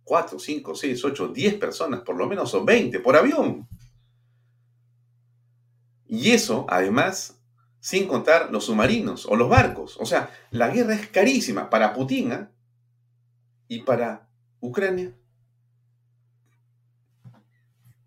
[0.04, 3.66] Cuatro, cinco, seis, ocho, diez personas, por lo menos, o veinte por avión.
[6.06, 7.42] Y eso, además,
[7.80, 9.96] sin contar los submarinos o los barcos.
[9.98, 12.48] O sea, la guerra es carísima para Putin ¿eh?
[13.72, 14.28] Y para
[14.60, 15.16] Ucrania.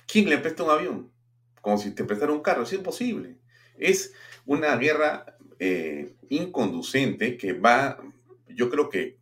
[0.06, 1.12] ¿Quién le presta un avión?
[1.60, 2.62] Como si te prestara un carro.
[2.62, 3.40] Es imposible.
[3.76, 4.14] Es
[4.46, 7.98] una guerra eh, inconducente que va,
[8.48, 9.18] yo creo que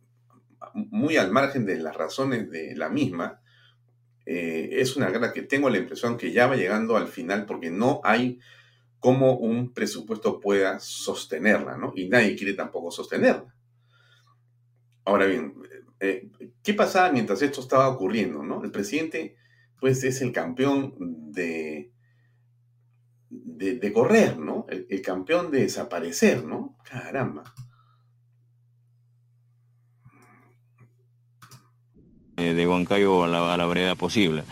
[0.74, 3.40] muy al margen de las razones de la misma.
[4.26, 7.70] Eh, es una guerra que tengo la impresión que ya va llegando al final porque
[7.70, 8.38] no hay
[8.98, 11.94] cómo un presupuesto pueda sostenerla, ¿no?
[11.96, 13.54] Y nadie quiere tampoco sostenerla.
[15.06, 15.54] Ahora bien,
[16.04, 16.30] eh,
[16.62, 18.62] ¿qué pasaba mientras esto estaba ocurriendo, no?
[18.62, 19.36] El presidente,
[19.80, 20.94] pues, es el campeón
[21.32, 21.92] de,
[23.30, 24.66] de, correr, ¿no?
[24.68, 26.76] El, campeón de desaparecer, ¿no?
[26.84, 27.44] Caramba.
[32.36, 34.42] Eh, de Huancayo a la, a brevedad posible.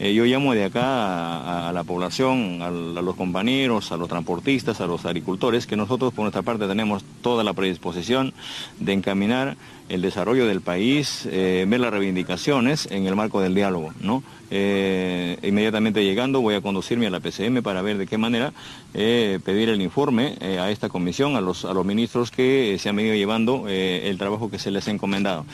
[0.00, 4.86] Eh, yo llamo de acá a, la población, a, los compañeros, a los transportistas, a
[4.86, 8.32] los agricultores, que nosotros por nuestra parte tenemos toda la predisposición
[8.78, 9.56] de encaminar
[9.88, 13.92] el desarrollo del país, eh, ver las reivindicaciones en el marco del diálogo.
[14.00, 14.22] ¿no?
[14.50, 18.54] inmediatamente llegando voy a conducirme a la PCM para ver de qué manera
[18.94, 23.14] pedir el informe a esta comisión, a los, a los ministros que se han venido
[23.14, 25.44] llevando el trabajo que se les ha encomendado.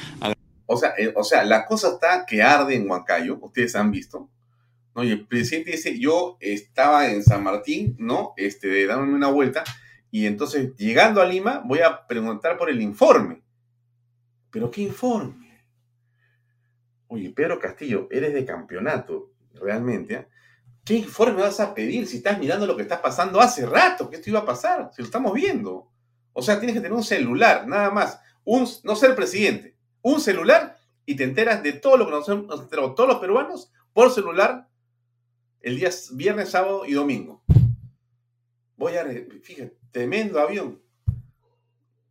[0.67, 4.29] O sea, eh, o sea, la cosa está que arde en Huancayo, ustedes han visto.
[4.95, 5.05] ¿no?
[5.05, 8.33] Y el presidente dice, yo estaba en San Martín, ¿no?
[8.37, 9.65] Este, dándome una vuelta,
[10.11, 13.43] y entonces llegando a Lima voy a preguntar por el informe.
[14.55, 15.67] ¿Pero qué informe?
[17.09, 20.15] Oye, Pedro Castillo, eres de campeonato, realmente.
[20.15, 20.29] ¿eh?
[20.85, 24.09] ¿Qué informe vas a pedir si estás mirando lo que está pasando hace rato?
[24.09, 24.91] que esto iba a pasar?
[24.95, 25.91] Si lo estamos viendo.
[26.33, 28.21] O sea, tienes que tener un celular, nada más.
[28.45, 32.95] Un, no ser presidente un celular y te enteras de todo lo que nos enterado
[32.95, 34.69] todos los peruanos por celular
[35.63, 37.43] el día viernes, sábado y domingo.
[38.77, 39.05] Voy a,
[39.43, 40.81] fíjate, tremendo avión.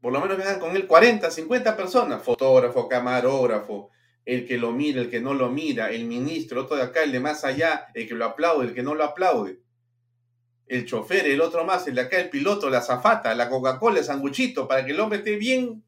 [0.03, 3.89] Por lo menos vengan con él 40, 50 personas, fotógrafo, camarógrafo,
[4.23, 7.01] el que lo mira, el que no lo mira, el ministro, el otro de acá,
[7.01, 9.61] el de más allá, el que lo aplaude, el que no lo aplaude,
[10.67, 14.05] el chofer, el otro más, el de acá, el piloto, la zafata, la Coca-Cola, el
[14.05, 15.83] sanguchito, para que el hombre esté bien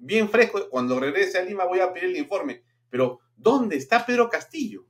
[0.00, 0.68] bien fresco.
[0.68, 2.64] Cuando regrese a Lima voy a pedir el informe.
[2.88, 4.86] Pero, ¿dónde está Pedro Castillo?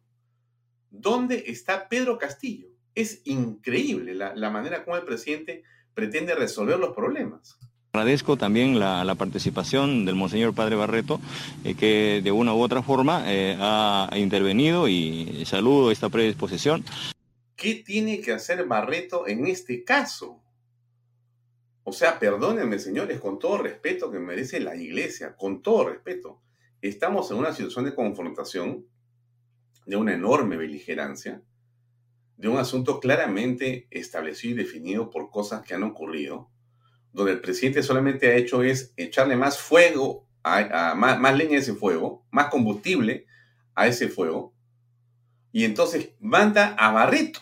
[0.89, 2.69] ¿Dónde está Pedro Castillo?
[2.95, 5.63] Es increíble la, manera como el presidente
[5.95, 7.59] pretende resolver los problemas.
[7.93, 11.21] Agradezco también la, participación del Monseñor Padre Barreto,
[11.65, 16.85] eh, que de una u otra forma eh, ha intervenido y saludo esta predisposición.
[17.57, 20.41] ¿Qué tiene que hacer Barreto en este caso?
[21.83, 26.41] O sea, perdónenme, señores, con todo respeto que merece la iglesia, con todo respeto.
[26.81, 28.87] Estamos en una situación de confrontación,
[29.85, 31.43] de una enorme beligerancia,
[32.37, 36.49] de un asunto claramente establecido y definido por cosas que han ocurrido,
[37.13, 41.75] donde el presidente solamente ha hecho es echarle más fuego, a, más, leña a ese
[41.75, 43.27] fuego, más combustible
[43.75, 44.55] a ese fuego,
[45.53, 47.41] y entonces manda a Barreto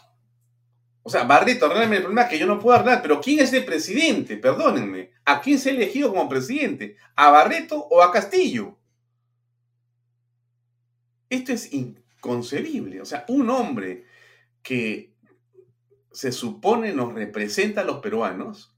[1.09, 3.65] o sea, Barreto, arreglame el problema que yo no puedo hablar, pero ¿quién es el
[3.65, 4.37] presidente?
[4.37, 5.13] Perdónenme.
[5.25, 6.97] ¿A quién se ha elegido como presidente?
[7.17, 8.77] ¿A Barreto o a Castillo?
[11.31, 13.01] Esto es inconcebible.
[13.01, 14.05] O sea, un hombre
[14.63, 15.15] que
[16.13, 18.77] se supone nos representa a los peruanos,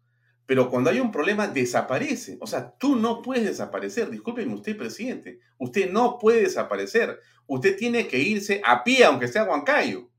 [0.51, 2.37] pero cuando hay un problema desaparece.
[2.41, 4.11] O sea, tú no puedes desaparecer.
[4.11, 5.39] Discúlpeme usted, presidente.
[5.59, 7.21] Usted no puede desaparecer.
[7.47, 10.11] Usted tiene que irse a pie, aunque sea Huancayo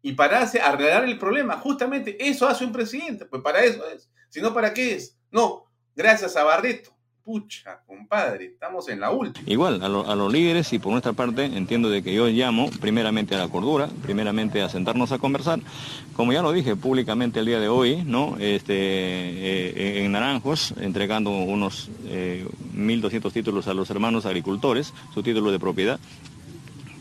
[0.00, 1.58] y pararse a arreglar el problema.
[1.58, 4.10] Justamente eso hace un presidente, pues para eso es.
[4.30, 5.18] Si no, ¿para qué es?
[5.30, 6.96] No, gracias a Barreto.
[7.24, 9.48] Pucha, compadre, estamos en la última.
[9.48, 13.38] Igual, a, los líderes y por nuestra parte entiendo de que yo llamo primeramente a
[13.38, 15.58] la cordura, primeramente a sentarnos a conversar.
[16.14, 18.36] Como ya lo dije públicamente el día de hoy, ¿no?
[18.38, 25.50] Este, eh, en Naranjos, entregando unos eh, 1.200 títulos a los hermanos agricultores, su título
[25.50, 25.98] de propiedad,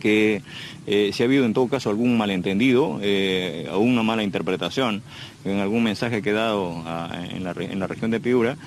[0.04, 0.42] que
[0.86, 5.02] eh, si ha habido en todo caso algún malentendido, eh, o una mala interpretación
[5.46, 6.84] en algún mensaje que he dado
[7.32, 8.58] en, la, en, la, región de Piura,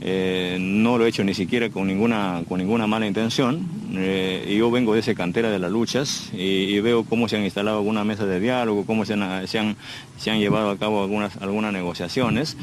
[0.00, 3.66] eh, no lo he hecho ni siquiera con ninguna, con ninguna mala intención.
[3.94, 7.78] Eh, yo vengo de esa cantera de las luchas y, veo cómo se han instalado
[7.78, 9.76] algunas mesas de diálogo, cómo se han, se han,
[10.18, 12.56] se han llevado a cabo algunas, algunas negociaciones.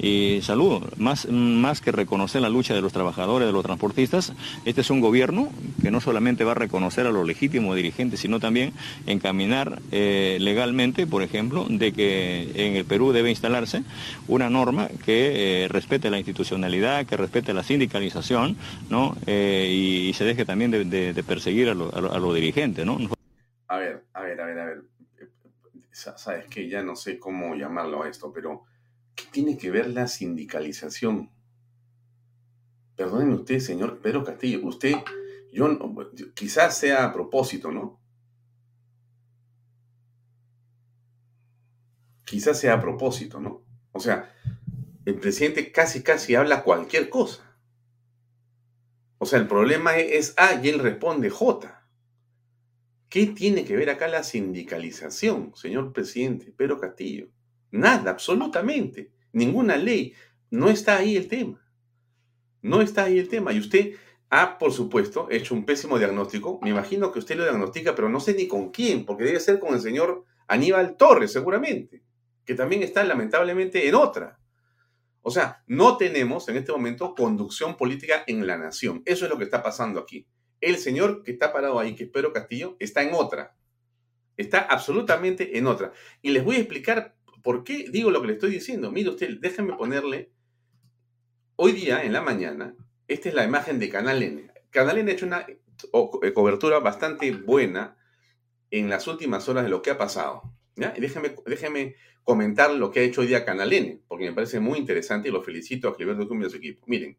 [0.00, 4.32] Y saludo, más, más que reconocer la lucha de los trabajadores, de los transportistas,
[4.64, 5.48] este es un gobierno
[5.80, 8.72] que no solamente va a reconocer a los legítimos dirigentes, sino también
[9.06, 13.84] encaminar eh, legalmente, por ejemplo, de que en el Perú debe instalarse
[14.26, 18.56] una norma que respete la institucionalidad que respete la sindicalización,
[18.88, 19.16] ¿no?
[19.26, 22.98] Eh, y, se deje también de, perseguir a los lo, lo dirigentes, ¿no?
[23.68, 24.82] A ver, a ver, a ver, a ver.
[25.92, 28.64] Sabes que ya no sé cómo llamarlo a esto, pero
[29.14, 31.30] ¿qué tiene que ver la sindicalización?
[32.96, 34.94] Perdónenme usted, señor Pedro Castillo, usted,
[35.52, 35.78] yo,
[36.34, 38.00] quizás sea a propósito, ¿no?
[42.24, 43.62] Quizás sea a propósito, ¿no?
[43.92, 44.32] O sea,
[45.10, 47.56] el presidente casi casi habla cualquier cosa.
[49.18, 51.86] O sea, el problema es A y él responde J.
[53.08, 57.28] ¿Qué tiene que ver acá la sindicalización, señor presidente Pedro Castillo?
[57.70, 59.12] Nada, absolutamente.
[59.32, 60.14] Ninguna ley.
[60.50, 61.60] No está ahí el tema.
[62.62, 63.52] No está ahí el tema.
[63.52, 63.94] Y usted
[64.30, 66.58] ha, por supuesto, hecho un pésimo diagnóstico.
[66.62, 69.58] Me imagino que usted lo diagnostica, pero no sé ni con quién, porque debe ser
[69.58, 72.02] con el señor Aníbal Torres, seguramente,
[72.44, 74.39] que también está lamentablemente en otra.
[75.22, 79.02] O sea, no tenemos en este momento conducción política en la nación.
[79.04, 80.26] Eso es lo que está pasando aquí.
[80.60, 83.56] El señor que está parado ahí, que es Pedro Castillo, está en otra.
[84.36, 85.92] Está absolutamente en otra.
[86.22, 88.90] Y les voy a explicar por qué digo lo que le estoy diciendo.
[88.90, 90.32] Mire usted, déjenme ponerle.
[91.56, 92.74] Hoy día, en la mañana,
[93.06, 94.50] esta es la imagen de Canal N.
[94.70, 95.46] Canal N ha hecho una
[96.34, 97.98] cobertura bastante buena
[98.70, 100.54] en las últimas horas de lo que ha pasado.
[100.96, 104.60] Y déjenme, déjenme comentar lo que ha hecho hoy día Canal N, porque me parece
[104.60, 106.84] muy interesante y lo felicito a Gilberto Cumbia y su equipo.
[106.86, 107.16] Miren,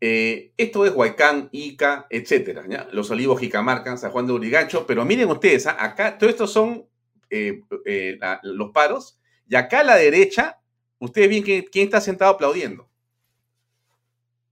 [0.00, 2.88] eh, esto es Huaycán, Ica, etcétera.
[2.92, 5.76] Los Olivos, Jicamarca, San Juan de Urigancho, pero miren ustedes, ¿ah?
[5.78, 6.86] acá, todo estos son
[7.28, 10.58] eh, eh, los paros, y acá a la derecha,
[10.98, 12.88] ustedes ven que, quién está sentado aplaudiendo.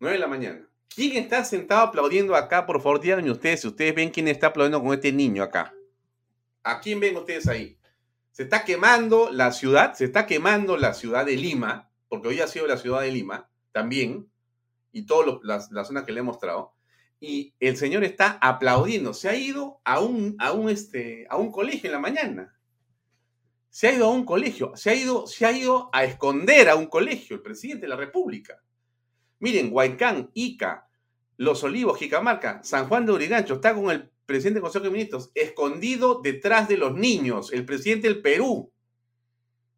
[0.00, 0.68] 9 de la mañana.
[0.94, 2.66] ¿Quién está sentado aplaudiendo acá?
[2.66, 5.72] Por favor, díganme ustedes si ustedes ven quién está aplaudiendo con este niño acá.
[6.62, 7.78] ¿A quién ven ustedes ahí?
[8.38, 12.46] Se está quemando la ciudad, se está quemando la ciudad de Lima, porque hoy ha
[12.46, 14.30] sido la ciudad de Lima también,
[14.92, 16.72] y todas las, zonas que le he mostrado,
[17.18, 19.12] y el señor está aplaudiendo.
[19.12, 22.56] Se ha ido a un, a un, este, a un colegio en la mañana.
[23.70, 26.76] Se ha ido a un colegio, se ha ido, se ha ido a esconder a
[26.76, 28.62] un colegio, el presidente de la República.
[29.40, 30.88] Miren, Huaycán, Ica,
[31.38, 35.30] Los Olivos, Jicamarca, San Juan de Urigancho, está con el presidente del Consejo de Ministros,
[35.34, 38.70] escondido detrás de los niños, el presidente del Perú.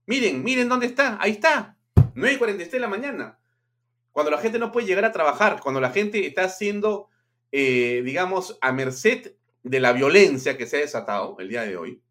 [0.07, 3.39] Miren, miren dónde está, ahí está, 9.47 de la mañana.
[4.11, 7.09] Cuando la gente no puede llegar a trabajar, cuando la gente está siendo,
[7.53, 12.03] eh, digamos, a merced de la violencia que se ha desatado el día de hoy,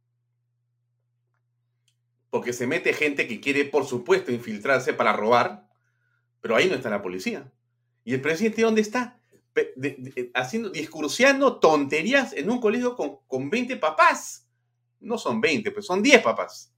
[2.29, 5.67] porque se mete gente que quiere, por supuesto, infiltrarse para robar,
[6.39, 7.51] pero ahí no está la policía.
[8.05, 9.18] ¿Y el presidente dónde está?
[9.75, 14.47] De, de, haciendo, discursiando tonterías en un colegio con, con 20 papás.
[14.99, 16.73] No son 20, pues son 10 papás.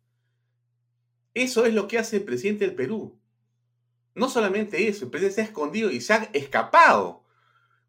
[1.34, 3.18] Eso es lo que hace el presidente del Perú.
[4.14, 7.24] No solamente eso, el presidente se ha escondido y se ha escapado.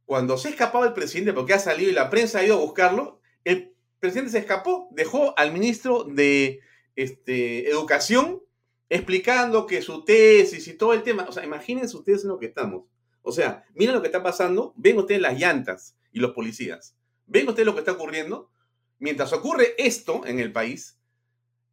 [0.05, 2.61] Cuando se ha escapado el presidente porque ha salido y la prensa ha ido a
[2.61, 6.61] buscarlo, el presidente se escapó, dejó al ministro de
[6.97, 8.43] este, Educación
[8.89, 11.25] explicando que su tesis y todo el tema.
[11.29, 12.85] O sea, imagínense ustedes en lo que estamos.
[13.23, 16.97] O sea, miren lo que está pasando, ven ustedes las llantas y los policías.
[17.27, 18.51] Ven ustedes lo que está ocurriendo.
[18.99, 20.99] Mientras ocurre esto en el país,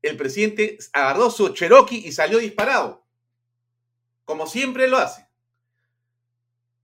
[0.02, 3.06] el presidente agarró su Cherokee y salió disparado,
[4.26, 5.28] como siempre lo hace.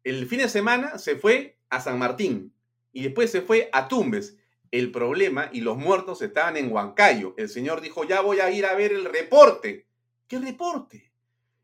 [0.03, 2.53] El fin de semana se fue a San Martín
[2.91, 4.38] y después se fue a Tumbes.
[4.72, 7.34] El problema y los muertos estaban en Huancayo.
[7.38, 9.88] El señor dijo, ya voy a ir a ver el reporte.
[10.28, 11.11] ¿Qué reporte?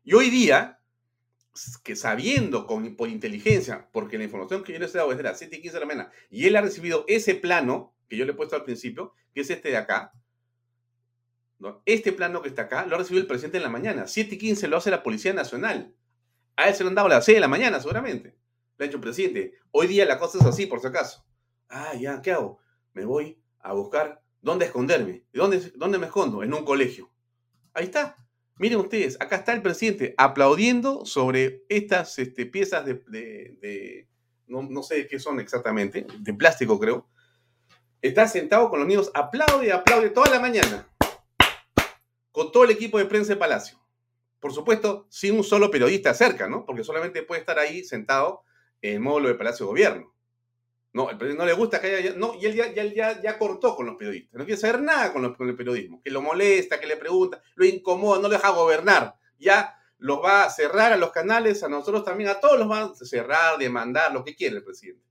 [0.02, 0.80] Y hoy día,
[1.82, 5.38] que sabiendo con, por inteligencia, porque la información que yo le he dado desde las
[5.38, 8.32] 7 y 15 de la mañana, y él ha recibido ese plano que yo le
[8.32, 10.12] he puesto al principio, que es este de acá,
[11.86, 14.06] este plano que está acá lo ha recibido el presidente en la mañana.
[14.06, 15.94] 7 y 15 lo hace la Policía Nacional.
[16.56, 18.36] A él se lo han dado a las 6 de la mañana, seguramente.
[18.78, 21.24] Le ha dicho, presidente, hoy día la cosa es así, por si acaso.
[21.68, 22.58] Ah, ya, ¿qué hago?
[22.92, 25.24] Me voy a buscar dónde esconderme.
[25.32, 26.42] ¿Dónde, dónde me escondo?
[26.42, 27.10] En un colegio.
[27.74, 28.16] Ahí está.
[28.62, 34.06] Miren ustedes, acá está el presidente aplaudiendo sobre estas este, piezas de,
[34.46, 37.08] no, sé qué son exactamente, de plástico creo.
[38.00, 40.88] Está sentado con los niños, aplaude, aplaude toda la mañana
[42.30, 43.80] con todo el equipo de prensa de Palacio.
[44.38, 46.64] Por supuesto, sin un solo periodista cerca, ¿no?
[46.64, 48.44] Porque solamente puede estar ahí sentado
[48.80, 50.14] en el módulo de Palacio de Gobierno.
[50.92, 52.14] No, el presidente no le gusta que haya...
[52.14, 52.54] No, y él
[52.94, 54.38] ya, ya, cortó con los periodistas.
[54.38, 56.02] No quiere saber nada con, el periodismo.
[56.02, 59.16] Que lo molesta, que le pregunta, lo incomoda, no le deja gobernar.
[59.38, 62.82] Ya los va a cerrar a los canales, a nosotros también, a todos los va
[62.82, 65.02] a cerrar, demandar, lo que quiere el presidente.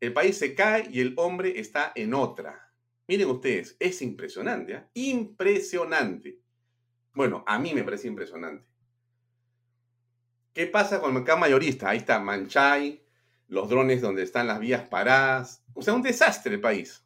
[0.00, 2.72] El país se cae y el hombre está en otra.
[3.08, 4.84] Miren ustedes, es impresionante, ¿eh?
[4.94, 6.38] impresionante.
[7.12, 8.66] Bueno, a mí me parece impresionante.
[10.52, 11.90] ¿Qué pasa con el mercado mayorista?
[11.90, 13.05] Ahí está Manchay,
[13.48, 15.62] los drones donde están las vías paradas.
[15.74, 17.04] O sea, un desastre el país.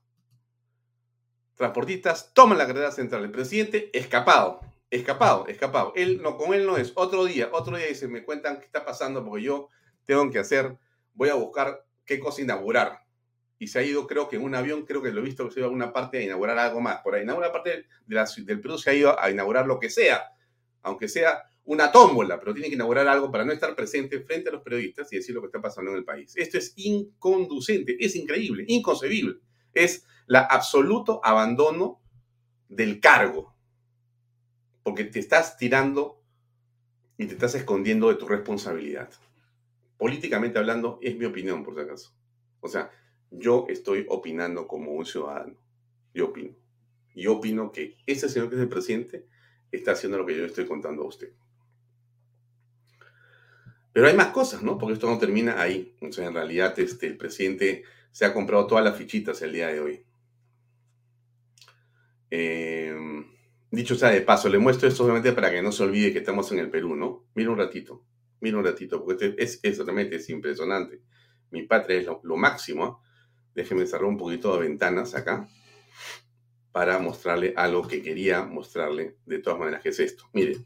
[1.55, 3.25] Transportistas toman la carretera central.
[3.25, 4.61] El presidente escapado,
[4.91, 5.93] escapado, escapado.
[5.95, 6.93] Él no, con él no es.
[6.95, 9.69] Otro día, otro día dice, me cuentan qué está pasando porque yo
[10.07, 10.77] tengo que hacer,
[11.15, 13.05] voy a buscar qué cosa inaugurar
[13.61, 15.53] y se ha ido, creo que en un avión, creo que lo he visto que
[15.53, 17.03] se iba a una parte a inaugurar algo más.
[17.03, 19.91] Por ahí, en alguna parte de del Perú se ha ido a inaugurar lo que
[19.91, 20.33] sea,
[20.83, 24.53] aunque sea una tómbola, pero tiene que inaugurar algo para no estar presente frente a
[24.53, 26.33] los periodistas y decir lo que está pasando en el país.
[26.37, 29.37] Esto es inconducente, es increíble, inconcebible.
[29.73, 32.01] Es la absoluto abandono
[32.69, 33.55] del cargo,
[34.83, 36.21] porque te estás tirando
[37.17, 39.09] y te estás escondiendo de tu responsabilidad.
[39.97, 42.13] Políticamente hablando, es mi opinión, por si acaso.
[42.59, 42.91] O sea,
[43.31, 45.55] yo estoy opinando como un ciudadano.
[46.13, 46.57] Yo opino.
[47.15, 49.29] Yo opino que ese señor que es el presidente
[49.71, 51.33] está haciendo lo que yo estoy contando a usted.
[53.93, 54.79] Pero hay más cosas, ¿no?
[54.79, 55.95] Porque esto no termina ahí.
[56.01, 59.69] O sea, en realidad este, el presidente se ha comprado todas las fichitas el día
[59.69, 60.05] de hoy.
[62.31, 63.27] Em,
[63.71, 66.51] dicho sea de paso, le muestro esto solamente para que no se olvide que estamos
[66.53, 67.27] en el Perú, ¿no?
[67.35, 68.05] Mira un ratito,
[68.41, 71.03] mira un ratito, porque este es, es realmente es impresionante.
[71.51, 73.03] Mi patria es lo, lo máximo.
[73.55, 75.49] Déjenme cerrar un poquito de ventanas acá
[76.71, 80.25] para mostrarle algo que quería mostrarle de todas maneras, que es esto.
[80.33, 80.65] Miren.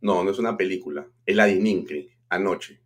[0.00, 1.06] No, no es una película.
[1.26, 2.80] Es la de anoche.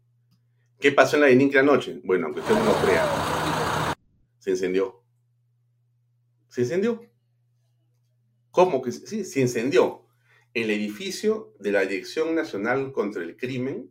[0.80, 2.00] ¿Qué pasó en la de anoche?
[2.04, 3.94] Bueno, aunque usted no lo crea,
[4.38, 5.02] se encendió.
[6.48, 7.00] ¿Se encendió?
[8.50, 9.24] ¿Cómo que sí?
[9.24, 10.06] Se incendió.
[10.52, 13.90] El edificio de la Dirección Nacional contra el Crimen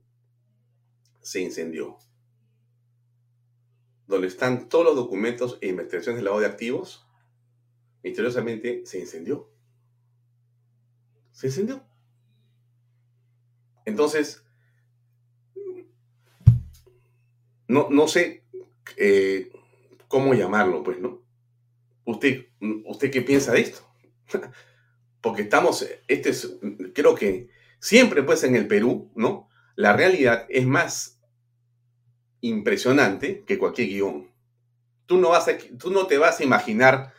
[1.21, 1.97] se incendió.
[4.07, 7.05] Donde están todos los documentos e investigaciones de lavado de activos,
[8.03, 9.49] misteriosamente se incendió.
[11.31, 11.83] Se incendió.
[13.85, 14.43] Entonces,
[17.67, 18.43] no, no sé
[18.97, 19.51] eh,
[20.07, 21.21] cómo llamarlo, pues, ¿no?
[22.05, 22.47] ¿Usted,
[22.85, 23.81] ¿Usted qué piensa de esto?
[25.21, 26.57] Porque estamos, este es,
[26.93, 29.49] creo que siempre, pues, en el Perú, ¿no?
[29.75, 31.21] La realidad es más
[32.41, 34.31] impresionante que cualquier guion.
[35.05, 37.13] Tú no, vas a, tú no te vas a imaginar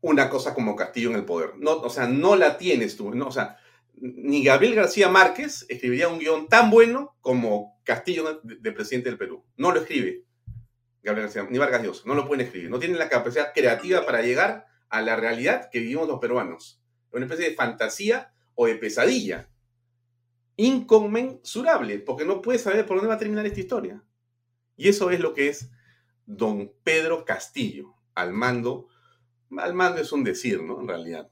[0.00, 1.54] una cosa como Castillo en el poder.
[1.58, 3.14] No, o sea, no la tienes tú.
[3.14, 3.58] No, o sea,
[3.96, 9.44] ni Gabriel García Márquez escribiría un guion tan bueno como Castillo de, presidente del Perú.
[9.56, 10.24] No lo escribe
[11.02, 12.02] Gabriel García, ni Vargas Llosa.
[12.04, 12.70] No lo pueden escribir.
[12.70, 16.82] No tienen la capacidad creativa para llegar a la realidad que vivimos los peruanos.
[17.12, 19.48] Una especie de fantasía o de pesadilla.
[20.56, 24.02] Inconmensurable, porque no puedes saber por dónde va a terminar esta historia.
[24.76, 25.70] Y eso es lo que es
[26.26, 28.88] don Pedro Castillo, al mando.
[29.56, 30.80] Al mando es un decir, ¿no?
[30.80, 31.30] En realidad.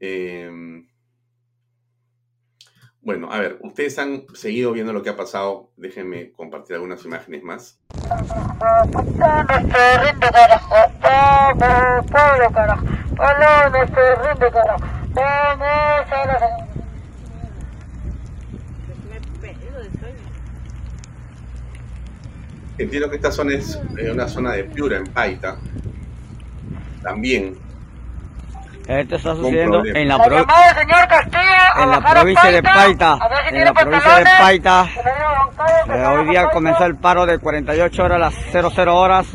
[0.00, 0.50] Eh,
[3.02, 5.70] bueno, a ver, ustedes han seguido viendo lo que ha pasado.
[5.76, 7.80] Déjenme compartir algunas imágenes más.
[22.76, 25.58] Entiendo que esta zona es eh, una zona de Piura, en Paita.
[27.02, 27.56] También
[28.98, 33.18] esto está sucediendo en la, pro en la provincia de Paita.
[33.50, 34.88] En la provincia de Paita.
[35.88, 39.26] Eh, hoy día comenzó el paro de 48 horas a las 00 horas,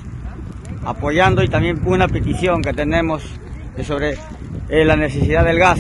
[0.86, 3.24] apoyando y también una petición que tenemos
[3.84, 4.18] sobre
[4.70, 5.80] eh, la necesidad del gas.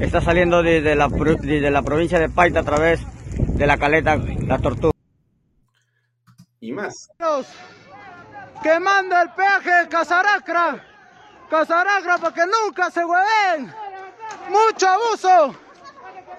[0.00, 3.00] Está saliendo desde la, desde la provincia de Paita a través
[3.36, 4.92] de la caleta La Tortuga.
[6.60, 7.08] Y más.
[8.62, 10.95] Quemando el peaje de Casaracra.
[11.50, 13.74] Casaragra para que nunca se hueven.
[14.48, 15.54] Mucho abuso.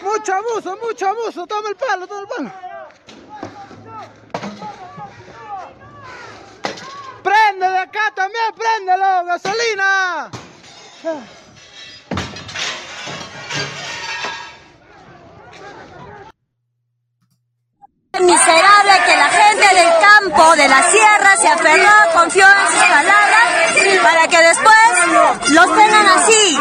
[0.01, 1.47] Mucho abuso, mucho abuso.
[1.47, 2.51] Toma el palo, toma el palo.
[7.23, 10.29] Prende de acá también, préndelo, gasolina.
[18.22, 23.47] Miserable que la gente del campo, de la sierra, se aferró, confió en sus palabras
[24.03, 26.57] para que después los tengan así,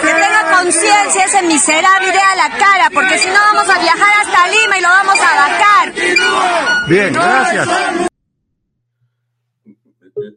[0.00, 4.14] que tenga conciencia ese miserable y a la cara, porque si no vamos a viajar
[4.20, 6.88] hasta Lima y lo vamos a vacar.
[6.88, 7.68] Bien, gracias.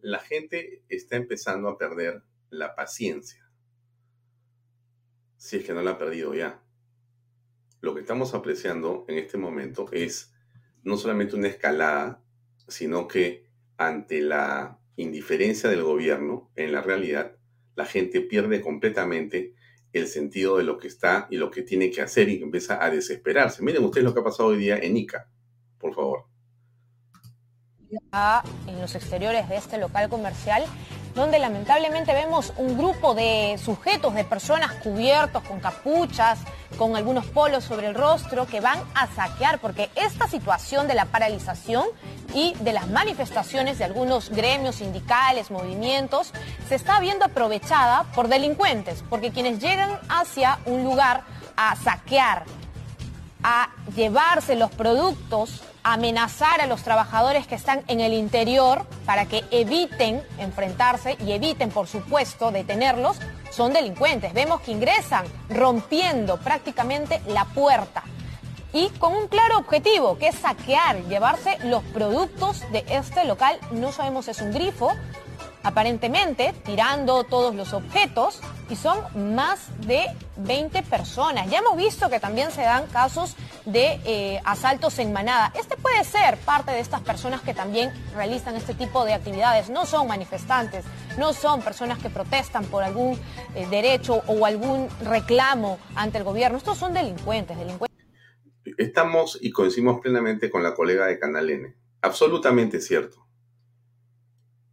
[0.01, 3.49] La gente está empezando a perder la paciencia.
[5.37, 6.59] Si es que no la ha perdido ya.
[7.81, 10.32] Lo que estamos apreciando en este momento es
[10.83, 12.21] no solamente una escalada,
[12.67, 13.45] sino que
[13.77, 17.35] ante la indiferencia del gobierno, en la realidad,
[17.75, 19.53] la gente pierde completamente
[19.91, 22.89] el sentido de lo que está y lo que tiene que hacer y empieza a
[22.89, 23.63] desesperarse.
[23.63, 25.29] Miren ustedes lo que ha pasado hoy día en Ica,
[25.77, 26.32] por favor.
[28.67, 30.65] En los exteriores de este local comercial
[31.15, 36.39] donde lamentablemente vemos un grupo de sujetos, de personas cubiertos con capuchas,
[36.77, 41.05] con algunos polos sobre el rostro, que van a saquear, porque esta situación de la
[41.05, 41.85] paralización
[42.33, 46.31] y de las manifestaciones de algunos gremios sindicales, movimientos,
[46.67, 51.21] se está viendo aprovechada por delincuentes, porque quienes llegan hacia un lugar
[51.55, 52.45] a saquear,
[53.43, 59.43] a llevarse los productos amenazar a los trabajadores que están en el interior para que
[59.51, 63.17] eviten enfrentarse y eviten, por supuesto, detenerlos,
[63.51, 64.33] son delincuentes.
[64.33, 68.03] Vemos que ingresan rompiendo prácticamente la puerta
[68.73, 73.59] y con un claro objetivo, que es saquear, llevarse los productos de este local.
[73.71, 74.91] No sabemos si es un grifo,
[75.63, 78.99] aparentemente tirando todos los objetos y son
[79.35, 80.05] más de
[80.37, 81.49] 20 personas.
[81.49, 83.35] Ya hemos visto que también se dan casos
[83.65, 85.51] de eh, asaltos en manada.
[85.55, 89.69] Este puede ser parte de estas personas que también realizan este tipo de actividades.
[89.69, 90.85] No son manifestantes,
[91.17, 93.17] no son personas que protestan por algún
[93.55, 96.57] eh, derecho o algún reclamo ante el gobierno.
[96.57, 97.93] Estos son delincuentes, delincuentes.
[98.77, 101.75] Estamos y coincidimos plenamente con la colega de Canal N.
[102.01, 103.22] Absolutamente cierto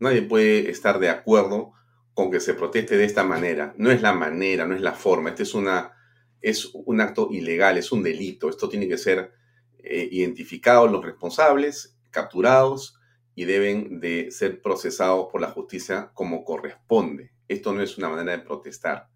[0.00, 1.72] Nadie puede estar de acuerdo
[2.14, 3.74] con que se proteste de esta manera.
[3.76, 5.28] No es la manera, no es la forma.
[5.30, 5.92] Este es, una,
[6.40, 8.48] es un acto ilegal, es un delito.
[8.48, 9.32] Esto tiene que ser
[9.78, 12.98] eh, identificados los responsables, capturados
[13.34, 17.32] y deben de ser procesados por la justicia como corresponde.
[17.46, 19.08] Esto no es una manera de protestar.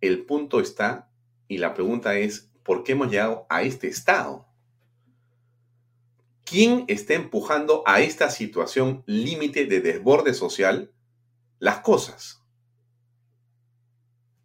[0.00, 1.10] El punto está
[1.48, 4.46] y la pregunta es, ¿por qué hemos llegado a este estado?
[6.52, 10.92] ¿Quién está empujando a esta situación límite de desborde social?
[11.58, 12.42] Las cosas.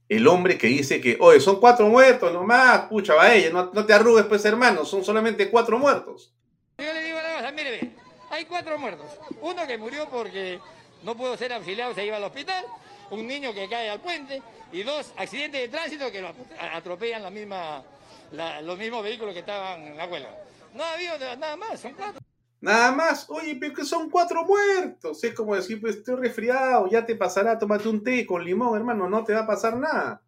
[0.08, 3.92] El hombre que dice que, oye, son cuatro muertos nomás, pucha, va ella, no, te
[3.92, 6.34] arrugues pues hermano, son solamente cuatro muertos.
[6.78, 7.92] Yo le digo la cosa, mire,
[8.30, 9.08] hay cuatro muertos.
[9.42, 10.62] Uno que murió porque
[11.04, 12.64] no pudo ser auxiliado, se iba al hospital,
[13.12, 14.42] un niño que cae al puente
[14.72, 16.26] y dos accidentes de tránsito que
[16.72, 20.30] atropellan los mismos vehículos que estaban en la huelga.
[20.78, 22.22] No ha habido nada más, son cuatro.
[22.62, 25.24] Nada más, oye, pero que son cuatro muertos.
[25.24, 29.10] Es como decir, pues estoy resfriado, ya te pasará, tómate un té con limón, hermano,
[29.10, 30.22] no te va a pasar nada.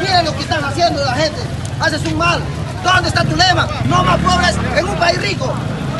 [0.00, 1.40] Mira lo que están haciendo la gente,
[1.80, 2.40] haces un mal.
[2.84, 3.66] ¿Dónde está tu lema?
[3.88, 5.52] No más pobres en un país rico.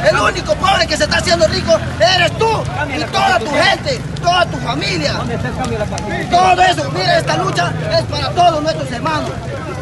[0.04, 2.48] El único pobre que se está haciendo rico eres tú
[2.94, 5.14] y toda tu gente, toda tu familia.
[6.30, 9.30] Todo eso, mira, esta lucha es para todos nuestros hermanos.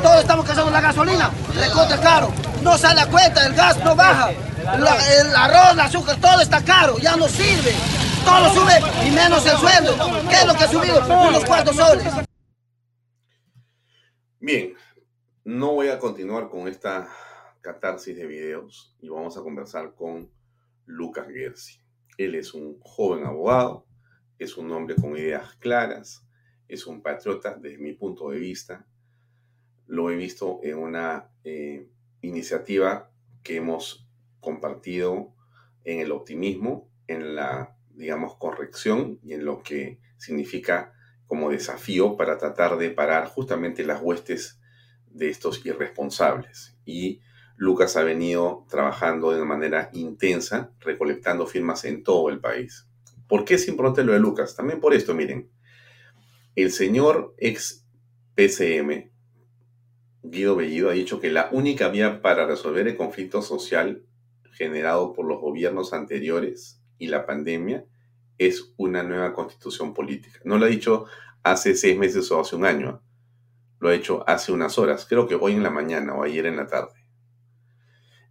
[0.02, 2.32] Todos estamos casados la gasolina, recontra caro.
[2.62, 4.30] No sale a cuenta, el gas no baja.
[4.30, 7.74] el arroz, el azúcar, todo está caro, ya no sirve.
[8.24, 9.96] Todo sube y menos el sueldo.
[10.28, 11.04] ¿Qué es lo que ha subido?
[11.06, 12.12] Unos cuartos soles.
[14.40, 14.74] Bien,
[15.44, 17.06] no voy a continuar con esta
[17.64, 20.30] catarsis de videos y vamos a conversar con
[20.84, 21.80] Lucas Gersi.
[22.18, 23.86] Él es un joven abogado,
[24.38, 26.26] es un hombre con ideas claras,
[26.68, 28.86] es un patriota desde mi punto de vista.
[29.86, 31.88] Lo he visto en una eh,
[32.20, 33.10] iniciativa
[33.42, 34.06] que hemos
[34.40, 35.34] compartido
[35.84, 40.92] en el optimismo, en la, digamos, corrección y en lo que significa
[41.26, 44.60] como desafío para tratar de parar justamente las huestes
[45.06, 46.76] de estos irresponsables.
[46.84, 47.22] Y
[47.56, 52.88] Lucas ha venido trabajando de una manera intensa, recolectando firmas en todo el país.
[53.28, 54.56] ¿Por qué es importante lo de Lucas?
[54.56, 55.50] También por esto, miren.
[56.56, 57.84] El señor ex
[58.34, 59.10] PCM,
[60.22, 64.04] Guido Bellido, ha dicho que la única vía para resolver el conflicto social
[64.52, 67.84] generado por los gobiernos anteriores y la pandemia
[68.38, 70.40] es una nueva constitución política.
[70.44, 71.06] No lo ha dicho
[71.42, 73.02] hace seis meses o hace un año,
[73.78, 76.56] lo ha hecho hace unas horas, creo que hoy en la mañana o ayer en
[76.56, 77.03] la tarde.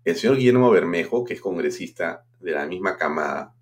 [0.05, 3.55] El señor Guillermo Bermejo, que es congresista de la misma camada,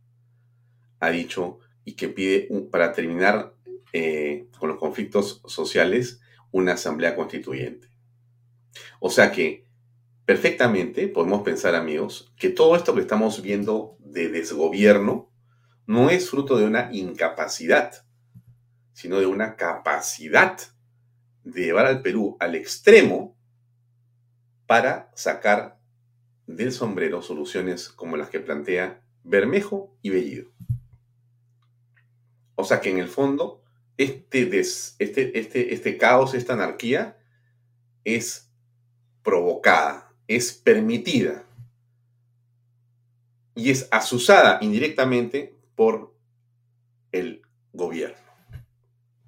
[1.00, 3.54] ha dicho y que pide para terminar
[3.94, 6.22] eh, con los conflictos sociales
[6.52, 7.90] una asamblea constituyente.
[9.00, 9.66] O sea que
[10.26, 15.30] perfectamente podemos pensar, amigos, que todo esto que estamos viendo de desgobierno
[15.88, 18.06] no es fruto de una incapacidad,
[18.94, 20.58] sino de una capacidad
[21.44, 23.36] de llevar al Perú al extremo
[24.68, 25.81] para sacar
[26.56, 30.52] del sombrero soluciones como las que plantea Bermejo y Bellido.
[32.56, 33.64] O sea que en el fondo
[33.98, 34.60] este,
[35.00, 37.18] este, este, este caos, esta anarquía
[38.04, 38.52] es
[39.24, 41.46] provocada, es permitida
[43.56, 46.16] y es asusada indirectamente por
[47.12, 47.42] el
[47.74, 48.18] gobierno.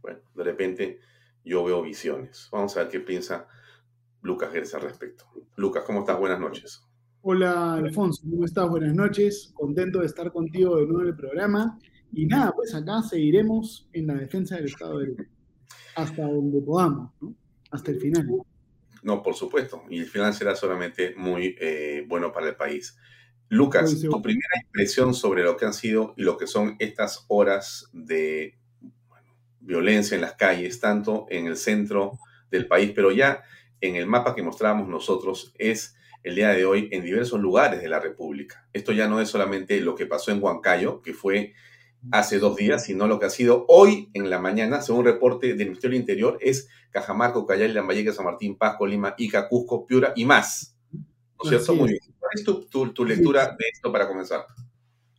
[0.01, 0.99] Bueno, de repente
[1.43, 2.49] yo veo visiones.
[2.51, 3.47] Vamos a ver qué piensa
[4.21, 5.25] Lucas Gersa al respecto.
[5.55, 6.17] Lucas, ¿cómo estás?
[6.17, 6.83] Buenas noches.
[7.25, 8.67] Hola Alfonso, ¿cómo estás?
[8.67, 9.53] Buenas noches.
[9.53, 11.79] Contento de estar contigo de nuevo en el programa.
[12.11, 15.31] Y nada, pues acá seguiremos en la defensa del Estado de Derecho.
[15.95, 17.33] Hasta donde podamos, ¿no?
[17.71, 18.27] Hasta el final.
[19.03, 19.83] No, por supuesto.
[19.89, 22.97] Y el final será solamente muy eh, bueno para el país.
[23.47, 27.89] Lucas, tu primera impresión sobre lo que han sido y lo que son estas horas
[27.93, 28.57] de
[29.61, 32.19] violencia en las calles, tanto en el centro
[32.51, 33.43] del país, pero ya
[33.79, 37.89] en el mapa que mostrábamos nosotros es el día de hoy en diversos lugares de
[37.89, 38.67] la República.
[38.73, 41.53] Esto ya no es solamente lo que pasó en Huancayo, que fue
[42.11, 45.47] hace dos días, sino lo que ha sido hoy en la mañana, según un reporte
[45.47, 50.13] del Ministerio del Interior, es Cajamarco, Cayal, Lambayeque, San Martín, Pasco, Lima, Ica, Cusco, Piura
[50.15, 50.77] y más.
[50.91, 51.01] ¿No
[51.43, 51.75] es cierto?
[51.75, 52.01] Muy bien.
[52.19, 54.45] ¿Cuál es tu, lectura de esto para comenzar?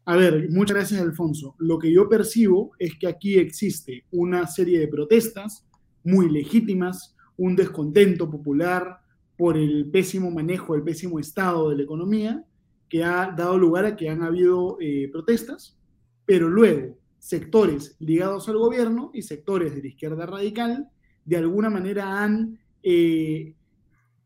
[0.07, 1.55] A ver, muchas gracias, Alfonso.
[1.59, 5.66] Lo que yo percibo es que aquí existe una serie de protestas
[6.02, 9.00] muy legítimas, un descontento popular
[9.37, 12.45] por el pésimo manejo, el pésimo estado de la economía,
[12.89, 15.76] que ha dado lugar a que han habido eh, protestas,
[16.24, 20.89] pero luego sectores ligados al gobierno y sectores de la izquierda radical
[21.24, 23.55] de alguna manera han eh,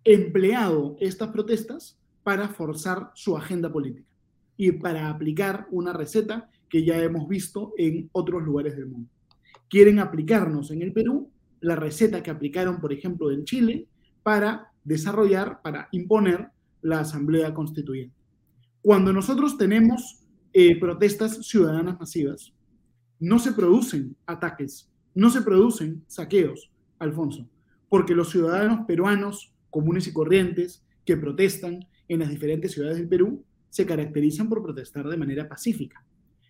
[0.04, 4.08] empleado estas protestas para forzar su agenda política
[4.56, 9.08] y para aplicar una receta que ya hemos visto en otros lugares del mundo.
[9.68, 11.30] Quieren aplicarnos en el Perú
[11.60, 13.86] la receta que aplicaron, por ejemplo, en Chile
[14.22, 16.48] para desarrollar, para imponer
[16.82, 18.14] la Asamblea Constituyente.
[18.80, 22.52] Cuando nosotros tenemos eh, protestas ciudadanas masivas,
[23.20, 27.48] no se producen ataques, no se producen saqueos, Alfonso,
[27.88, 33.44] porque los ciudadanos peruanos comunes y corrientes que protestan en las diferentes ciudades del Perú
[33.70, 36.04] se caracterizan por protestar de manera pacífica.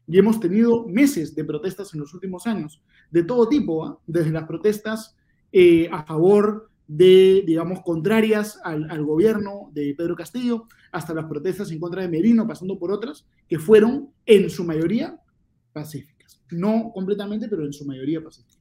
[0.06, 3.98] Y hemos tenido meses de protestas en los últimos años, de todo tipo, ¿ah?
[4.06, 5.16] desde las protestas
[5.52, 11.78] eh, a favor de, digamos, contrarias al, gobierno de Pedro Castillo, hasta las protestas en
[11.78, 15.20] contra de Merino, pasando por otras, que fueron en su mayoría
[15.72, 16.42] pacíficas.
[16.50, 18.58] No completamente, pero en su mayoría pacíficas.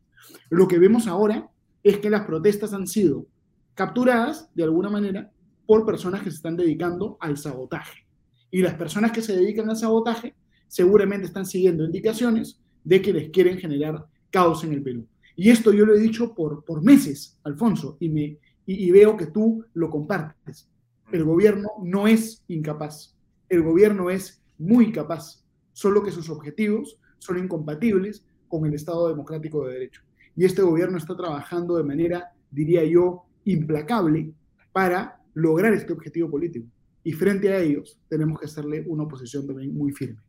[0.49, 1.49] Lo que vemos ahora
[1.81, 3.25] es que las protestas han sido
[3.73, 5.31] capturadas, de alguna manera,
[5.65, 8.05] por personas que se están dedicando al sabotaje.
[8.51, 10.35] Y las personas que se dedican al sabotaje
[10.67, 15.07] seguramente están siguiendo indicaciones de que les quieren generar caos en el Perú.
[15.39, 19.27] Y esto yo lo he dicho por, por meses, Alfonso, y, me, y, veo que
[19.27, 20.67] tú lo compartes.
[21.11, 23.15] El gobierno no es incapaz,
[23.47, 29.67] el gobierno es muy capaz, solo que sus objetivos son incompatibles con el Estado democrático
[29.67, 30.01] de derecho.
[30.35, 34.33] Y este gobierno está trabajando de manera, diría yo, implacable
[34.71, 36.67] para lograr este objetivo político.
[37.03, 40.19] Y frente a ellos tenemos que hacerle una oposición también muy firme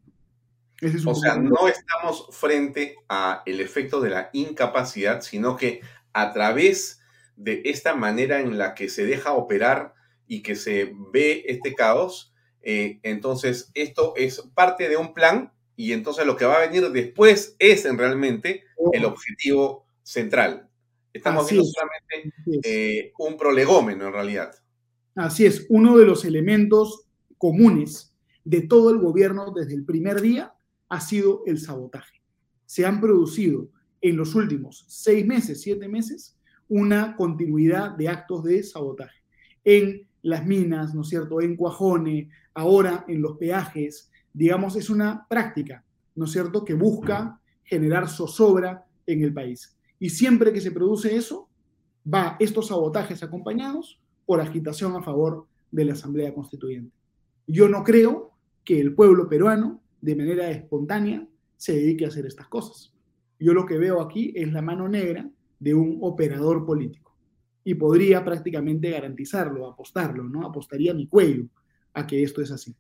[1.06, 5.80] o sea, no estamos frente a el efecto de la incapacidad, sino que
[6.12, 7.00] a través
[7.36, 9.94] de esta manera en la que se deja operar
[10.26, 15.92] y que se ve este caos, eh, entonces esto es parte de un plan y
[15.92, 20.68] entonces lo que va a venir después es en realmente el objetivo central.
[21.12, 24.52] Estamos viendo solamente eh, un prolegómeno en realidad.
[25.14, 27.06] Así es, uno de los elementos
[27.38, 28.14] comunes
[28.44, 30.54] de todo el gobierno desde el primer día
[30.88, 32.22] ha sido el sabotaje.
[32.66, 33.68] Se han producido
[34.00, 36.36] en los últimos seis meses, siete meses,
[36.68, 39.22] una continuidad de actos de sabotaje
[39.64, 45.26] en las minas, ¿no es cierto?, en Cuajone, ahora en los peajes, digamos, es una
[45.28, 45.84] práctica,
[46.14, 49.76] ¿no es cierto?, que busca generar zozobra en el país.
[49.98, 51.48] Y siempre que se produce eso,
[52.12, 56.94] va estos sabotajes acompañados por agitación a favor de la Asamblea Constituyente.
[57.46, 58.32] Yo no creo
[58.64, 61.26] que el pueblo peruano, de manera espontánea,
[61.56, 62.94] se dedique a hacer estas cosas.
[63.38, 65.28] Yo lo que veo aquí es la mano negra
[65.58, 67.16] de un operador político.
[67.64, 70.46] Y podría prácticamente garantizarlo, apostarlo, ¿no?
[70.46, 71.46] Apostaría mi cuello
[71.92, 72.74] a que esto es así.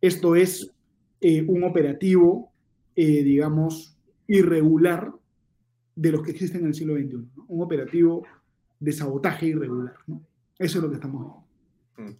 [0.00, 0.72] Esto es
[1.20, 2.52] eh, un operativo,
[2.94, 3.96] eh, digamos,
[4.26, 5.12] irregular
[5.94, 7.28] de los que existen en el siglo XXI.
[7.48, 8.26] Un operativo
[8.78, 9.94] de sabotaje irregular.
[10.58, 11.46] Eso es lo que estamos
[11.96, 12.12] viendo.
[12.12, 12.18] Mm.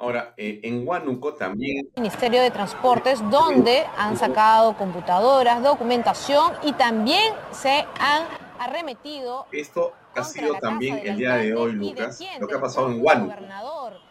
[0.00, 1.90] Ahora, eh, en Huánuco también...
[1.96, 8.22] Ministerio de Transportes, donde han sacado computadoras, documentación y también se han
[8.60, 9.46] arremetido...
[9.50, 13.34] Esto ha sido también el día de hoy, Lucas, lo que ha pasado en Huánuco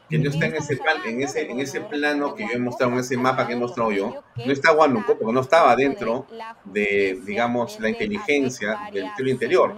[0.09, 2.93] que no está en ese, plan, en ese, en ese plano que yo he mostrado,
[2.93, 6.27] en ese mapa que he mostrado yo, no está Huánuco, porque no estaba dentro
[6.63, 9.75] de, digamos, la inteligencia del Ministerio Interior.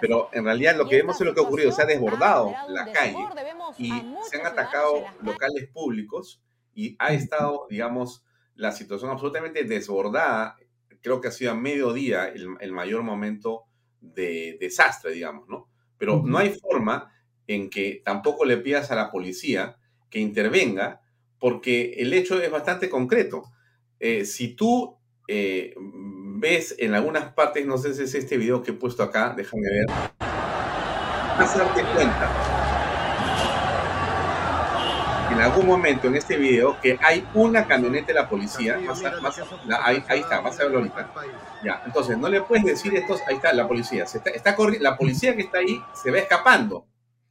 [0.00, 2.90] Pero en realidad lo que vemos es lo que ha ocurrido, se ha desbordado la
[2.92, 3.16] calle
[3.78, 3.92] y
[4.28, 6.42] se han atacado locales públicos
[6.74, 8.24] y ha estado, digamos,
[8.54, 10.56] la situación absolutamente desbordada.
[11.00, 13.64] Creo que ha sido a mediodía el, el mayor momento
[14.00, 15.68] de desastre, digamos, ¿no?
[15.96, 17.12] Pero no hay forma
[17.48, 19.76] en que tampoco le pidas a la policía
[20.10, 21.00] que intervenga,
[21.40, 23.42] porque el hecho es bastante concreto.
[23.98, 24.96] Eh, si tú
[25.26, 29.34] eh, ves en algunas partes, no sé si es este video que he puesto acá,
[29.36, 29.86] déjame ver,
[31.38, 32.68] vas a darte cuenta
[35.30, 38.76] en algún momento en este video que hay una camioneta de la policía,
[39.84, 41.12] ahí, está, vas a verlo ahorita.
[41.62, 44.96] Ya, entonces no le puedes decir esto, ahí está la policía, se está, está la
[44.96, 46.86] policía que está ahí se va escapando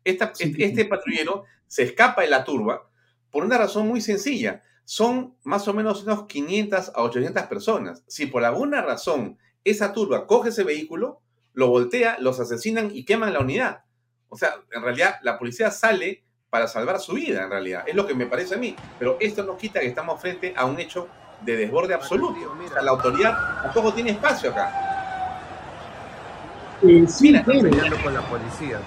[0.08, 2.88] este, patrullero se escapa de la turba
[3.32, 4.64] por una razón muy sencilla.
[4.86, 8.03] Son más o menos unos 500 a 800 personas.
[8.08, 11.22] Si por alguna razón esa turba coge ese vehículo,
[11.53, 13.84] lo voltea, los asesinan y queman la unidad.
[14.30, 17.84] O sea, en realidad la policía sale para salvar su vida, en realidad.
[17.86, 18.76] Es lo que me parece a mí.
[18.97, 21.10] Pero esto no quita que estamos frente a un hecho
[21.41, 22.55] de desborde absoluto.
[22.82, 24.72] la autoridad tampoco tiene espacio acá.
[26.82, 27.34] Eh, sí,
[28.03, 28.80] con la policía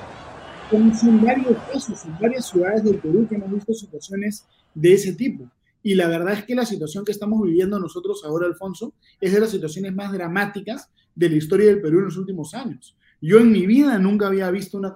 [0.71, 5.51] son varios casos, en varias ciudades del Perú que hemos visto situaciones de ese tipo.
[5.83, 9.41] Y la verdad es que la situación que estamos viviendo nosotros ahora, Alfonso, es de
[9.41, 12.97] las situaciones más dramáticas de la historia del Perú en los últimos años.
[13.21, 14.95] Yo en mi vida nunca había visto una,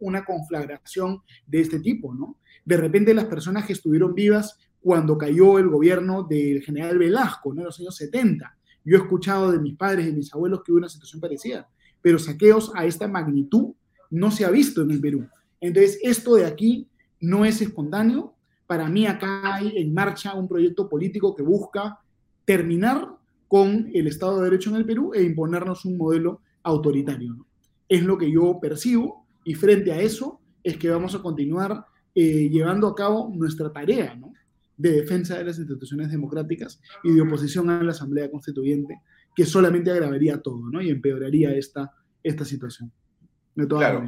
[0.00, 2.38] una conflagración de este tipo, ¿no?
[2.64, 7.62] De repente las personas que estuvieron vivas cuando cayó el gobierno del general Velasco, ¿no?
[7.62, 8.56] En los años 70.
[8.84, 11.68] Yo he escuchado de mis padres y mis abuelos que hubo una situación parecida,
[12.00, 13.74] pero saqueos a esta magnitud
[14.12, 15.26] no se ha visto en el Perú.
[15.60, 16.86] Entonces, esto de aquí
[17.20, 18.34] no es espontáneo.
[18.66, 21.98] Para mí acá hay en marcha un proyecto político que busca
[22.44, 23.08] terminar
[23.48, 27.46] con el Estado de Derecho en el Perú e imponernos un modelo autoritario.
[27.88, 32.48] Es lo que yo percibo y frente a eso es que vamos a continuar eh,
[32.50, 34.18] llevando a cabo nuestra tarea
[34.76, 39.00] de defensa de las instituciones democráticas y de oposición a la Asamblea Constituyente,
[39.34, 41.90] que solamente agravaría todo y empeoraría esta,
[42.22, 42.92] esta situación
[43.68, 44.04] claro.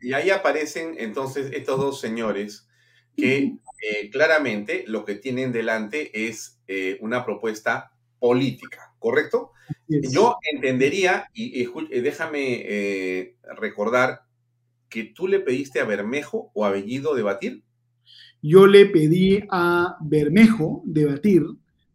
[0.00, 2.66] Y ahí aparecen entonces estos dos señores
[3.16, 9.52] que eh, claramente lo que tienen delante es eh, una propuesta política, ¿correcto?
[9.88, 14.22] Yo entendería, y, eh, déjame recordar,
[14.88, 17.62] que tú le pediste a Bermejo o a Bellido debatir.
[18.40, 21.42] Yo le pedí a Bermejo debatir,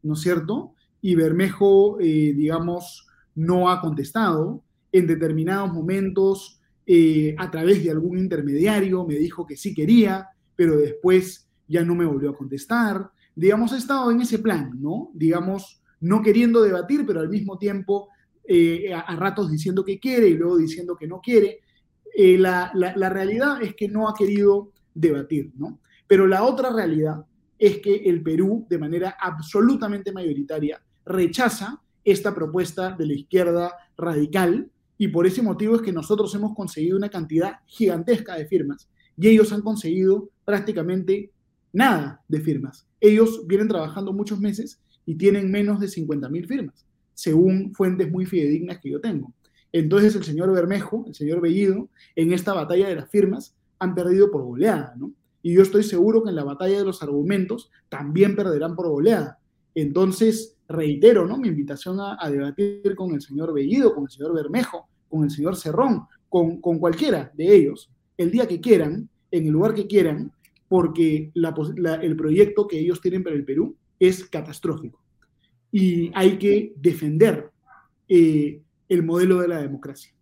[0.03, 0.73] ¿no es cierto?
[1.01, 4.63] Y Bermejo, digamos, no ha contestado.
[4.91, 10.77] En determinados momentos eh, a través de algún intermediario, me dijo que sí quería, pero
[10.77, 13.11] después ya no me volvió a contestar.
[13.35, 15.09] Digamos, he estado en ese plan, ¿no?
[15.13, 18.09] Digamos, no queriendo debatir, pero al mismo tiempo
[18.43, 21.59] eh, a, ratos diciendo que quiere y luego diciendo que no quiere.
[22.13, 25.79] Eh, la, la, realidad es que no ha querido debatir, ¿no?
[26.07, 27.25] Pero la otra realidad
[27.57, 34.69] es que el Perú, de manera absolutamente mayoritaria, rechaza esta propuesta de la izquierda radical
[35.01, 38.87] Y por ese motivo es que nosotros hemos conseguido una cantidad gigantesca de firmas
[39.17, 41.31] y ellos han conseguido prácticamente
[41.73, 42.85] nada de firmas.
[42.99, 46.85] Ellos vienen trabajando muchos meses y tienen menos de 50.000 firmas,
[47.15, 49.33] según fuentes muy fidedignas que yo tengo.
[49.71, 54.29] Entonces el señor Bermejo, el señor Bellido, en esta batalla de las firmas han perdido
[54.29, 55.11] por goleada, ¿no?
[55.41, 59.39] Y yo estoy seguro que en la batalla de los argumentos también perderán por goleada.
[59.73, 61.37] Entonces, reitero, ¿no?
[61.37, 65.55] Mi invitación a, debatir con el señor Bellido, con el señor Bermejo, con el señor
[65.55, 70.31] Cerrón, con, con cualquiera de ellos, el día que quieran, en el lugar que quieran,
[70.67, 75.01] porque el proyecto que ellos tienen para el Perú es catastrófico.
[75.69, 77.51] Y hay que defender
[78.07, 80.13] eh, el modelo de la democracia,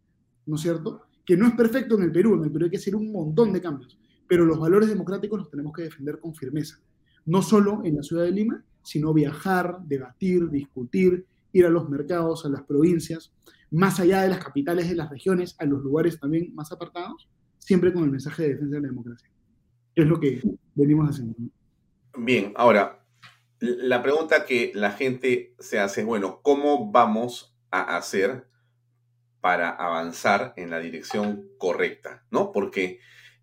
[0.48, 1.02] ¿no es cierto?
[1.24, 3.54] Que no es perfecto en el Perú, en el Perú hay que hacer un montón
[3.54, 6.80] de cambios, pero los valores democráticos los tenemos que defender con firmeza,
[7.26, 12.46] no solo en la ciudad de Lima, sino viajar, debatir, discutir, ir a los mercados,
[12.46, 13.32] a las provincias,
[13.72, 17.94] más allá de las capitales de las regiones, a los lugares también más apartados, siempre
[17.94, 19.30] con el mensaje de defensa de la democracia.
[19.96, 20.42] Es lo que
[20.76, 21.36] venimos haciendo.
[22.18, 23.06] Bien, ahora,
[23.60, 28.48] la pregunta que la gente se hace es, bueno, ¿cómo vamos a hacer
[29.42, 32.52] para avanzar en la dirección correcta, ¿no?
[32.52, 33.00] Porque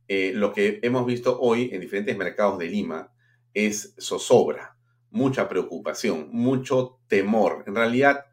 [0.08, 3.12] eh, lo que hemos visto hoy en diferentes mercados de Lima
[3.54, 4.76] es zozobra,
[5.10, 8.25] mucha preocupación, mucho temor, en realidad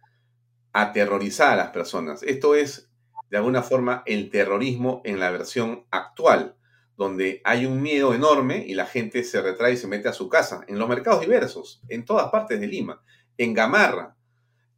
[0.73, 2.23] aterrorizar a las personas.
[2.23, 2.89] Esto es,
[3.29, 6.55] de alguna forma, el terrorismo en la versión actual,
[6.97, 10.29] donde hay un miedo enorme y la gente se retrae y se mete a su
[10.29, 13.01] casa, en los mercados diversos, en todas partes de Lima,
[13.37, 14.15] en Gamarra,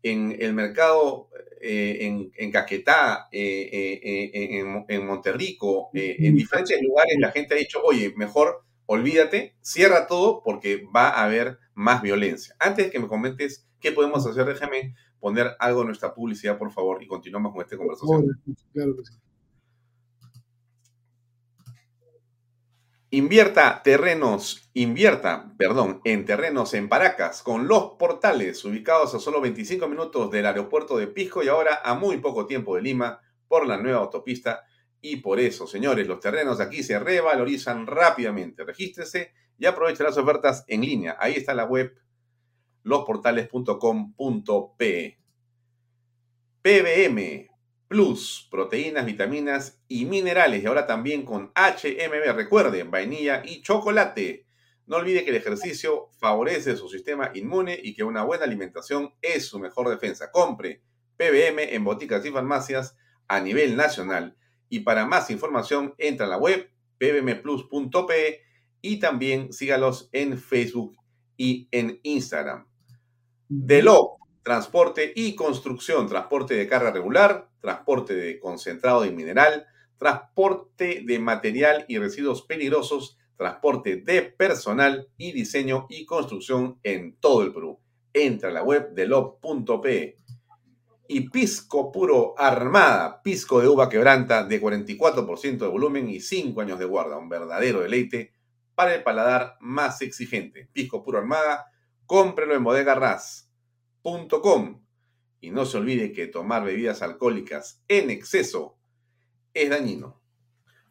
[0.03, 1.29] en el mercado
[1.61, 8.13] eh, en, Caquetá, eh, eh, en, Monterrico, en diferentes lugares la gente ha dicho, oye,
[8.15, 12.55] mejor olvídate, cierra todo porque va a haber más violencia.
[12.59, 16.71] Antes de que me comentes qué podemos hacer, déjame poner algo en nuestra publicidad, por
[16.71, 18.41] favor, y continuamos con esta conversación.
[18.73, 19.13] Claro que sí.
[23.11, 29.88] Invierta terrenos, invierta, perdón, en terrenos en Paracas con los portales ubicados a solo 25
[29.88, 33.77] minutos del aeropuerto de Pisco y ahora a muy poco tiempo de Lima por la
[33.77, 34.63] nueva autopista.
[34.99, 38.63] Y por eso, señores, los terrenos aquí se revalorizan rápidamente.
[38.65, 41.15] Regístrese y aproveche las ofertas en línea.
[41.19, 41.95] Ahí está la web
[42.86, 45.19] losportales.com.pe.
[46.61, 47.49] PBM,
[47.88, 50.63] Plus, proteínas, vitaminas y minerales.
[50.63, 54.45] Y ahora también con HMB, recuerden, vainilla y chocolate.
[54.88, 59.47] No olvide que el ejercicio favorece su sistema inmune y que una buena alimentación es
[59.47, 60.31] su mejor defensa.
[60.31, 60.81] Compre
[61.17, 64.36] PBM en boticas y farmacias a nivel nacional.
[64.69, 68.41] Y para más información, entra a la web pbmplus.pe
[68.81, 70.97] y también sígalos en Facebook
[71.38, 72.67] y en Instagram.
[73.47, 79.65] Delo, transporte y construcción, transporte de carga regular, transporte de concentrado de mineral,
[79.97, 87.43] transporte de material y residuos peligrosos, transporte de personal y diseño y construcción en todo
[87.43, 87.79] el Perú.
[88.13, 90.17] Entra a la web de lob.pe.
[91.07, 96.79] Y pisco puro armada, pisco de uva quebranta de 44% de volumen y 5 años
[96.79, 98.33] de guarda, un verdadero deleite
[98.73, 100.67] para el paladar más exigente.
[100.73, 101.67] Pisco puro armada,
[102.05, 104.81] cómprelo en bodegarras.com
[105.41, 108.75] y no se olvide que tomar bebidas alcohólicas en exceso
[109.53, 110.19] es dañino.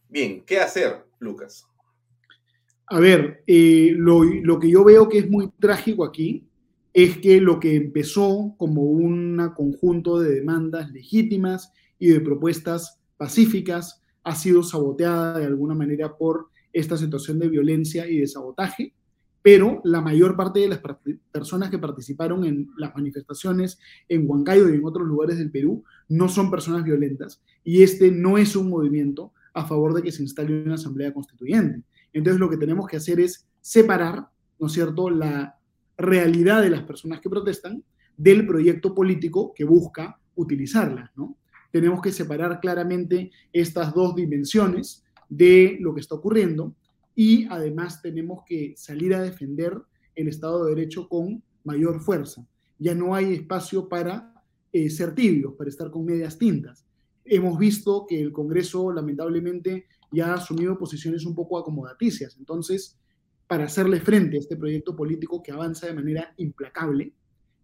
[0.09, 1.67] Bien, ¿qué hacer, Lucas?
[2.87, 6.47] A ver, eh, lo, que yo veo que es muy trágico aquí
[6.93, 14.03] es que lo que empezó como un conjunto de demandas legítimas y de propuestas pacíficas
[14.23, 18.95] ha sido saboteada de alguna manera por esta situación de violencia y de sabotaje
[19.45, 20.81] pero la mayor parte de las
[21.31, 23.79] personas que participaron en las manifestaciones
[24.09, 28.39] en Huancayo y en otros lugares del Perú no son personas violentas y este no
[28.39, 31.83] es un movimiento a favor de que se instale una asamblea constituyente.
[32.15, 35.59] Entonces lo que tenemos que hacer es separar, ¿no es cierto?, la
[35.99, 37.85] realidad de las personas que protestan
[38.17, 41.37] del proyecto político que busca utilizarla, ¿no?
[41.71, 46.75] Tenemos que separar claramente estas dos dimensiones de lo que está ocurriendo
[47.15, 49.77] y además tenemos que salir a defender
[50.15, 52.47] el Estado de Derecho con mayor fuerza.
[52.79, 54.35] Ya no hay espacio para
[54.73, 56.87] eh, ser tibios, para estar con medias tintas.
[57.25, 62.37] Hemos visto que el Congreso lamentablemente ya ha asumido posiciones un poco acomodaticias.
[62.37, 62.99] Entonces,
[63.47, 67.15] para hacerle frente a este proyecto político que avanza de manera implacable,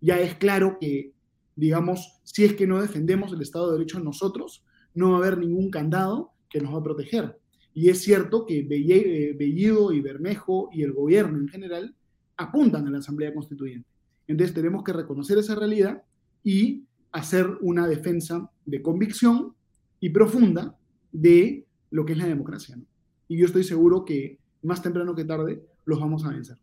[0.01, 1.13] ya es claro que,
[1.57, 5.39] digamos, si es que no defendemos el Estado de Derecho nosotros, no va a haber
[5.39, 7.40] ningún candado que nos va a proteger.
[7.75, 11.95] Y es cierto que eh, Bellido y Bermejo y el gobierno en general
[12.37, 13.89] apuntan a la Asamblea Constituyente.
[14.27, 16.03] Entonces tenemos que reconocer esa realidad
[16.43, 19.55] y hacer una defensa de convicción
[20.01, 20.77] y profunda
[21.13, 22.77] de lo que es la democracia.
[22.77, 22.85] ¿no?
[23.29, 26.57] Y yo estoy seguro que más temprano que tarde los vamos a vencer.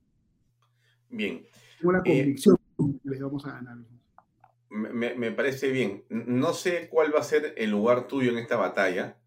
[1.09, 1.43] Bien.
[1.79, 2.57] Tengo la Eh, convicción
[3.03, 3.77] que les vamos a ganar.
[4.69, 6.03] Me, me parece bien.
[6.09, 9.17] No sé cuál va a ser el lugar tuyo en esta batalla,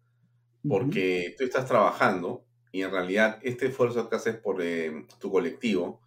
[0.67, 6.01] porque tú estás trabajando y en realidad este esfuerzo que haces por eh, tu colectivo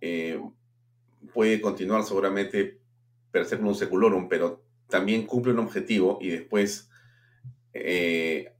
[0.00, 0.40] eh,
[1.32, 2.80] puede continuar seguramente
[3.30, 6.90] per se con un seculorum, pero también cumple un objetivo y después
[7.72, 8.52] eh,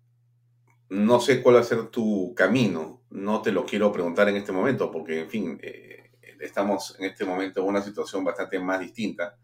[0.88, 3.02] no sé cuál va a ser tu camino.
[3.10, 6.10] No te lo quiero preguntar en este momento, porque en fin, eh,
[6.40, 9.36] estamos en este momento en una situación bastante más distinta.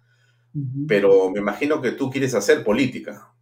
[0.86, 3.32] Pero me imagino que tú quieres hacer política.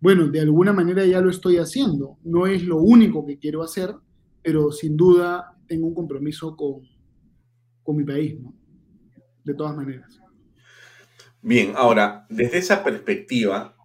[0.00, 2.18] Bueno, de alguna manera ya lo estoy haciendo.
[2.24, 3.94] No es lo único que quiero hacer,
[4.42, 6.82] pero sin duda tengo un compromiso con,
[7.82, 8.54] con mi país, ¿no?
[9.44, 10.18] De todas maneras.
[11.42, 13.76] Bien, ahora, desde esa perspectiva,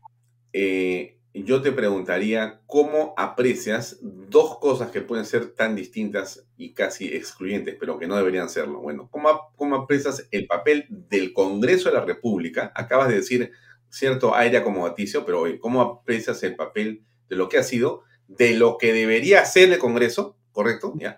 [0.52, 7.08] eh, yo te preguntaría cómo aprecias dos cosas que pueden ser tan distintas y casi
[7.08, 8.80] excluyentes, pero que no deberían serlo.
[8.80, 12.72] Bueno, ¿cómo, cómo aprecias el papel del Congreso de la República?
[12.74, 13.52] Acabas de decir
[13.96, 18.54] cierto aire acomodaticio, pero oye, ¿cómo aprecias el papel de lo que ha sido, de
[18.54, 20.38] lo que debería hacer el Congreso?
[20.52, 20.94] ¿Correcto?
[21.00, 21.16] ¿Ya?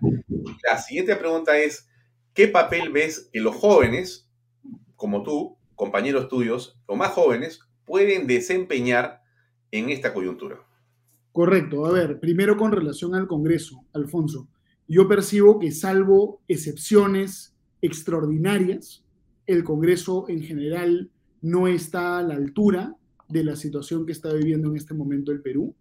[0.64, 1.90] La siguiente pregunta es,
[2.36, 4.30] ¿qué papel ves que los jóvenes,
[4.96, 9.22] como tú, compañeros tuyos, o más jóvenes, pueden desempeñar
[9.72, 10.60] en esta coyuntura?
[11.32, 11.88] Correcto.
[11.88, 14.48] A ver, primero con relación al Congreso, Alfonso,
[14.88, 19.04] yo percibo que salvo excepciones extraordinarias,
[19.48, 21.10] el Congreso en general
[21.42, 22.96] no está a la altura
[23.30, 25.76] de la situación que está viviendo en este momento el Perú.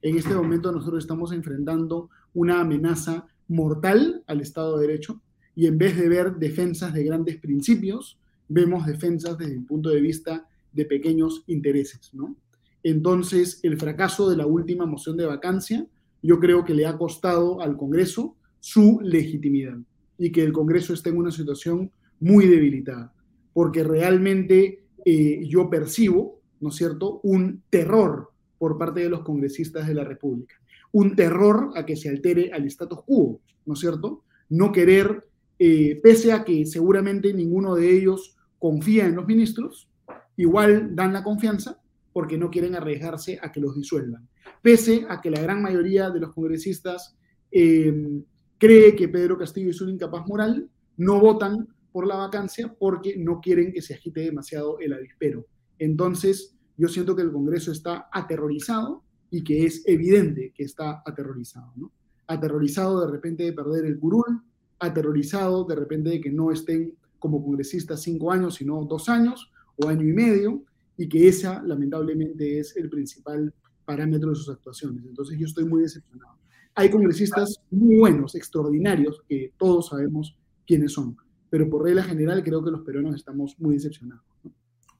[0.00, 5.20] En este momento nosotros estamos enfrentando una amenaza mortal al Estado de Derecho
[5.54, 10.00] y en vez de ver defensas de grandes principios, vemos defensas desde el punto de
[10.00, 12.36] vista de pequeños intereses, ¿no?
[12.82, 15.86] Entonces, el fracaso de la última moción de vacancia,
[16.22, 19.78] yo creo que le ha costado al Congreso su legitimidad
[20.18, 23.12] y que el Congreso está en una situación muy debilitada,
[23.52, 29.86] porque realmente eh, yo percibo, ¿no es cierto?, un terror por parte de los congresistas
[29.88, 30.54] de la República,
[30.92, 34.24] un terror a que se altere al status quo, ¿no es cierto?
[34.50, 35.26] No querer,
[35.58, 39.88] eh, pese a que seguramente ninguno de ellos confía en los ministros,
[40.36, 41.80] igual dan la confianza
[42.12, 44.28] porque no quieren arriesgarse a que los disuelvan.
[44.60, 47.16] Pese a que la gran mayoría de los congresistas
[47.50, 48.22] eh,
[48.58, 53.40] cree que Pedro Castillo es un incapaz moral, no votan por la vacancia porque no
[53.40, 55.46] quieren que se agite demasiado el avispero.
[55.78, 61.72] Entonces, yo siento que el Congreso está aterrorizado y que es evidente que está aterrorizado,
[61.76, 61.92] ¿no?
[62.26, 64.42] Aterrorizado de repente de perder el curul,
[64.78, 69.88] aterrorizado de repente de que no estén como congresistas cinco años, sino dos años o
[69.88, 70.64] año y medio,
[70.96, 73.52] y que esa lamentablemente es el principal
[73.84, 75.04] parámetro de sus actuaciones.
[75.04, 76.36] Entonces yo estoy muy decepcionado.
[76.74, 80.36] Hay congresistas muy buenos, extraordinarios, que todos sabemos
[80.66, 81.16] quiénes son,
[81.52, 84.24] pero por regla general creo que los peruanos estamos muy decepcionados.
[84.42, 84.54] ¿no?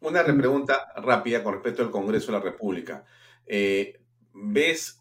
[0.07, 3.07] Una pregunta rápida con respecto al Congreso de la República.
[3.47, 3.99] Eh,
[4.35, 5.01] ¿Ves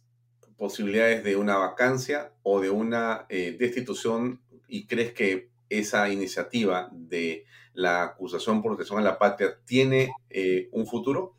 [0.55, 4.39] posibilidades de una vacancia o de una eh, destitución
[4.69, 7.43] y crees que esa iniciativa de
[7.73, 11.33] la acusación por protección a la patria tiene eh, un futuro?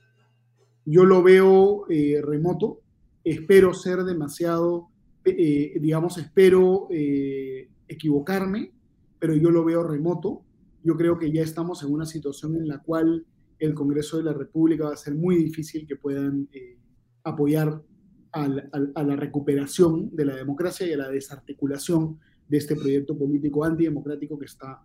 [0.85, 2.83] Yo lo veo eh, remoto.
[3.25, 4.91] Espero ser demasiado,
[5.25, 6.89] eh, digamos, espero
[7.89, 8.73] equivocarme,
[9.23, 10.43] pero yo lo veo remoto.
[10.83, 13.25] Yo creo que ya estamos en una situación en la cual
[13.61, 16.77] el Congreso de la República va a ser muy difícil que puedan eh,
[17.23, 17.81] apoyar
[18.33, 22.19] a la recuperación de la democracia y a la desarticulación
[22.49, 24.83] de este proyecto político antidemocrático que está,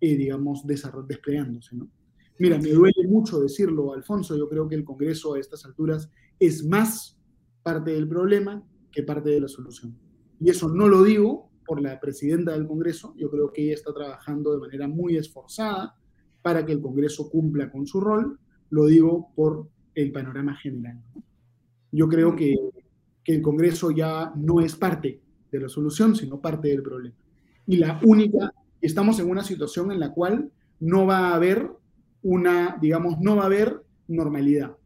[0.00, 1.74] eh, digamos, desplegándose.
[1.74, 1.90] ¿no?
[2.38, 6.64] Mira, me duele mucho decirlo, Alfonso, yo creo que el Congreso a estas alturas es
[6.64, 7.18] más
[7.64, 9.98] parte del problema que parte de la solución.
[10.38, 13.94] Y eso no lo digo por la presidenta del Congreso, yo creo que ella está
[13.94, 15.94] trabajando de manera muy esforzada
[16.42, 18.40] para que el Congreso cumpla con su rol,
[18.70, 21.00] lo digo por el panorama general.
[21.92, 22.56] Yo creo que,
[23.22, 25.20] que el Congreso ya no es parte
[25.52, 27.14] de la solución, sino parte del problema.
[27.68, 30.50] Y la única, estamos en una situación en la cual
[30.80, 31.70] no va a haber
[32.24, 34.76] una, digamos, no va a haber normalidad.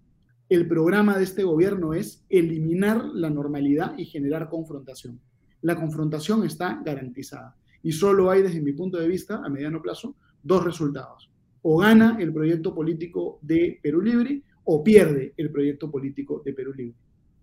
[0.51, 5.19] El programa de este gobierno es eliminar la normalidad y generar confrontación.
[5.65, 7.57] La confrontación está garantizada.
[7.83, 11.31] Y solo hay, desde mi punto de vista, a mediano plazo, dos resultados.
[11.63, 16.75] O gana el proyecto político de Perú Libre o pierde el proyecto político de Perú
[16.75, 16.99] Libre.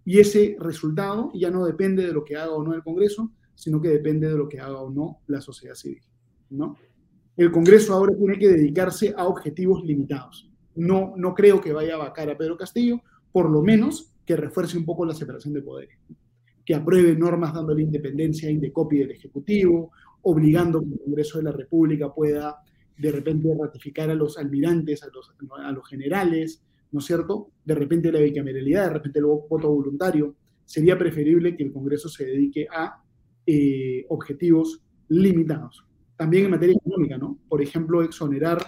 [0.05, 3.81] Y ese resultado ya no depende de lo que haga o no el Congreso, sino
[3.81, 6.03] que depende de lo que haga o no la sociedad civil.
[6.51, 6.75] ¿no?
[7.35, 10.47] El Congreso ahora tiene que dedicarse a objetivos limitados.
[10.75, 13.01] No, no creo que vaya a vacar a Pedro Castillo,
[13.31, 15.97] por lo menos que refuerce un poco la separación de poderes,
[16.65, 19.91] que apruebe normas dándole independencia a Indecopi del Ejecutivo,
[20.23, 22.57] obligando que el Congreso de la República pueda
[22.97, 25.33] de repente ratificar a los almirantes, a los,
[25.63, 27.49] a los generales, ¿no es cierto?
[27.65, 30.35] De repente la bicameralidad, de repente el voto voluntario.
[30.65, 33.03] Sería preferible que el Congreso se dedique a
[33.45, 35.83] eh, objetivos limitados.
[36.15, 37.39] También en materia económica, ¿no?
[37.49, 38.59] Por ejemplo, exonerar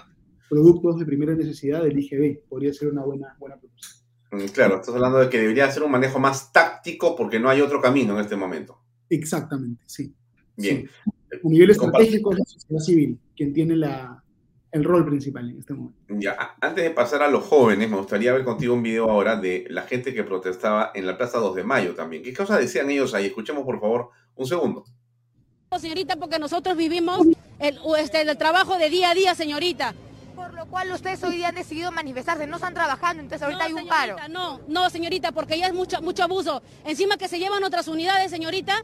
[0.50, 2.48] productos de primera necesidad del IGB.
[2.50, 4.03] Podría ser una buena, buena propuesta.
[4.34, 7.62] Mm, claro, estás hablando de que debería ser un manejo más táctico porque no hay
[7.62, 8.80] otro camino en este momento.
[9.10, 10.12] Exactamente, sí.
[10.58, 10.90] Bien.
[11.32, 14.24] A nivel estratégico es la sociedad civil quien tiene la,
[14.72, 16.00] el rol principal en este momento.
[16.10, 19.66] Ya, antes de pasar a los jóvenes, me gustaría ver contigo un video ahora de
[19.70, 22.24] la gente que protestaba en la Plaza 2 de Mayo también.
[22.24, 23.28] ¿Qué cosas decían ellos ahí?
[23.28, 24.84] Escuchemos por favor un segundo.
[25.80, 27.26] Señorita, porque nosotros vivimos
[27.60, 29.94] el, este, el trabajo de día a día, señorita.
[30.74, 34.16] Cual ustedes hoy día han decidido manifestarse, no están trabajando, entonces ahorita hay un paro.
[34.28, 36.64] No, no, señorita, porque ya es mucho, mucho abuso.
[36.84, 38.84] Encima que se llevan otras unidades, señorita,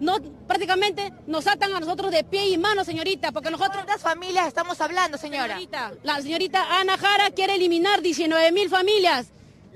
[0.00, 0.16] no,
[0.48, 3.84] prácticamente nos atan a nosotros de pie y mano, señorita, porque nosotros...
[3.84, 5.60] ¿Cuántas familias estamos hablando, señora?
[6.02, 9.28] la señorita Ana Jara quiere eliminar 19 mil familias.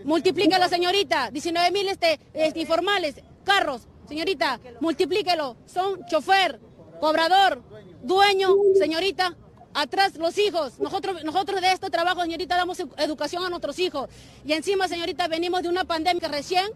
[0.02, 5.56] Multiplica la señorita, 19 mil este, este, informales, carros, señorita, multiplíquelo.
[5.66, 6.58] Son chofer,
[6.98, 7.62] cobrador,
[8.02, 9.36] dueño, señorita,
[9.76, 10.78] atrás los hijos.
[10.80, 14.08] Nosotros, nosotros de este trabajo, señorita, damos educación a nuestros hijos.
[14.44, 16.66] Y encima, señorita, venimos de una pandemia recién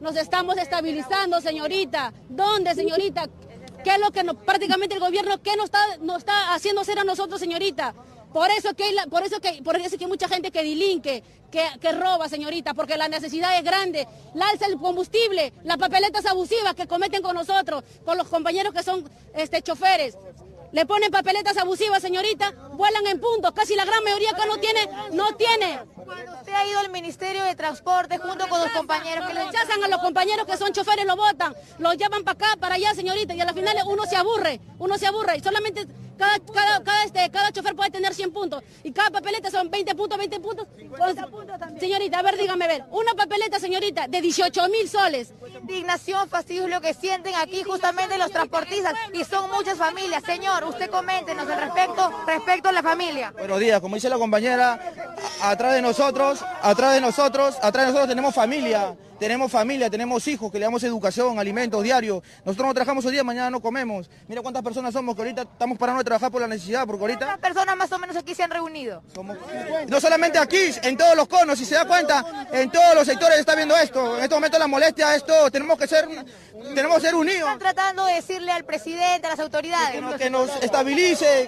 [0.00, 2.12] nos estamos estabilizando, señorita.
[2.28, 3.28] ¿Dónde, señorita?
[3.84, 7.04] ¿Qué es lo que prácticamente el gobierno qué nos está, nos está haciendo hacer a
[7.04, 7.94] nosotros, señorita?
[8.32, 11.64] Por eso que por eso que por eso que hay mucha gente que delinque, que,
[11.80, 14.08] que, roba, señorita, porque la necesidad es grande.
[14.34, 18.82] La alza el combustible, las papeletas abusivas que cometen con nosotros, con los compañeros que
[18.82, 20.16] son este choferes
[20.72, 24.88] le ponen papeletas abusivas, señorita, vuelan en puntos, casi la gran mayoría acá no tiene,
[25.12, 25.80] no tiene.
[25.94, 29.84] Cuando usted ha ido al Ministerio de Transporte junto con los compañeros que le rechazan
[29.84, 33.34] a los compañeros que son choferes, lo votan, los llevan para acá, para allá, señorita,
[33.34, 35.86] y a la final uno se aburre, uno se aburre, y solamente
[36.18, 39.94] cada, cada, cada, este, cada chofer puede tener 100 puntos, y cada papeleta son 20
[39.94, 40.66] puntos, 20 puntos.
[41.78, 45.32] señorita, a ver, dígame, ver, una papeleta, señorita, de 18 mil soles.
[45.60, 50.90] Indignación, fastidio, lo que sienten aquí justamente los transportistas, y son muchas familias, señor usted
[50.90, 53.32] coméntenos al respecto, respecto a la familia.
[53.36, 54.80] Buenos días, como dice la compañera,
[55.40, 60.50] atrás de nosotros, atrás de nosotros, atrás de nosotros tenemos familia tenemos familia, tenemos hijos,
[60.50, 62.24] que le damos educación, alimentos diarios.
[62.44, 64.10] Nosotros no trabajamos hoy día, mañana no comemos.
[64.26, 67.26] Mira cuántas personas somos, que ahorita estamos parando de trabajar por la necesidad, porque ahorita...
[67.26, 69.00] ¿Cuántas personas más o menos aquí se han reunido?
[69.86, 73.38] No solamente aquí, en todos los conos, si se da cuenta, en todos los sectores
[73.38, 74.18] está viendo esto.
[74.18, 76.08] En este momento la molestia es todo, tenemos que ser,
[76.74, 77.42] tenemos que ser unidos.
[77.42, 80.02] Están tratando de decirle al presidente, a las autoridades.
[80.18, 81.46] Que nos, estabilice.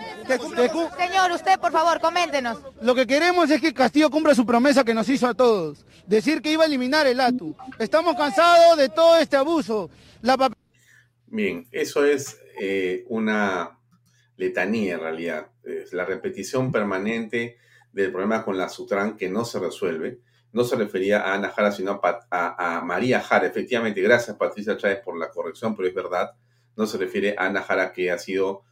[0.97, 2.57] Señor, usted por favor, coméntenos.
[2.83, 5.85] Lo que queremos es que Castillo cumpla su promesa que nos hizo a todos.
[6.07, 7.57] Decir que iba a eliminar el ATU.
[7.78, 9.91] Estamos cansados de todo este abuso.
[11.27, 13.78] Bien, eso es eh, una
[14.36, 15.51] letanía en realidad.
[15.62, 17.59] Es la repetición permanente
[17.93, 20.20] del problema con la Sutran que no se resuelve.
[20.53, 23.47] No se refería a Ana Jara, sino a, María Jara.
[23.47, 26.32] Efectivamente, gracias Patricia Chávez por la corrección, pero es verdad.
[26.77, 28.62] No se refiere a Ana Jara, que ha sido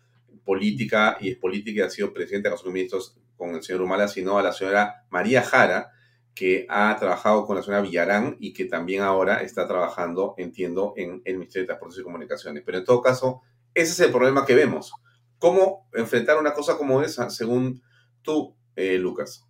[0.45, 4.09] política y es política y ha sido presidenta de los Ministros con el señor Humala,
[4.09, 5.91] sino a la señora María Jara,
[6.35, 11.21] que ha trabajado con la señora Villarán y que también ahora está trabajando, entiendo, en
[11.25, 12.63] el Ministerio de Transportes y Comunicaciones.
[12.65, 13.43] Pero en todo caso,
[13.75, 14.93] ese es el problema que vemos.
[15.39, 17.83] ¿Cómo enfrentar una cosa como esa, según
[18.23, 19.47] tú, eh, Lucas?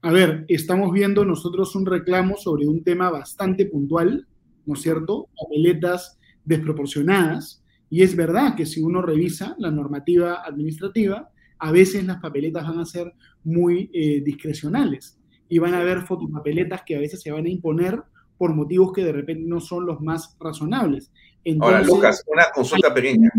[0.00, 4.26] A ver, estamos viendo nosotros un reclamo sobre un tema bastante puntual,
[4.64, 5.28] ¿no es cierto?
[5.36, 7.62] Papeletas desproporcionadas.
[7.90, 12.78] Y es verdad que si uno revisa la normativa administrativa, a veces las papeletas van
[12.78, 13.12] a ser
[13.44, 15.18] muy eh, discrecionales
[15.52, 18.02] y van a haber fotopapeletas que a veces se van a imponer
[18.38, 21.12] por motivos que de repente no son los más razonables.
[21.60, 23.30] Ahora, Lucas, una consulta pequeña,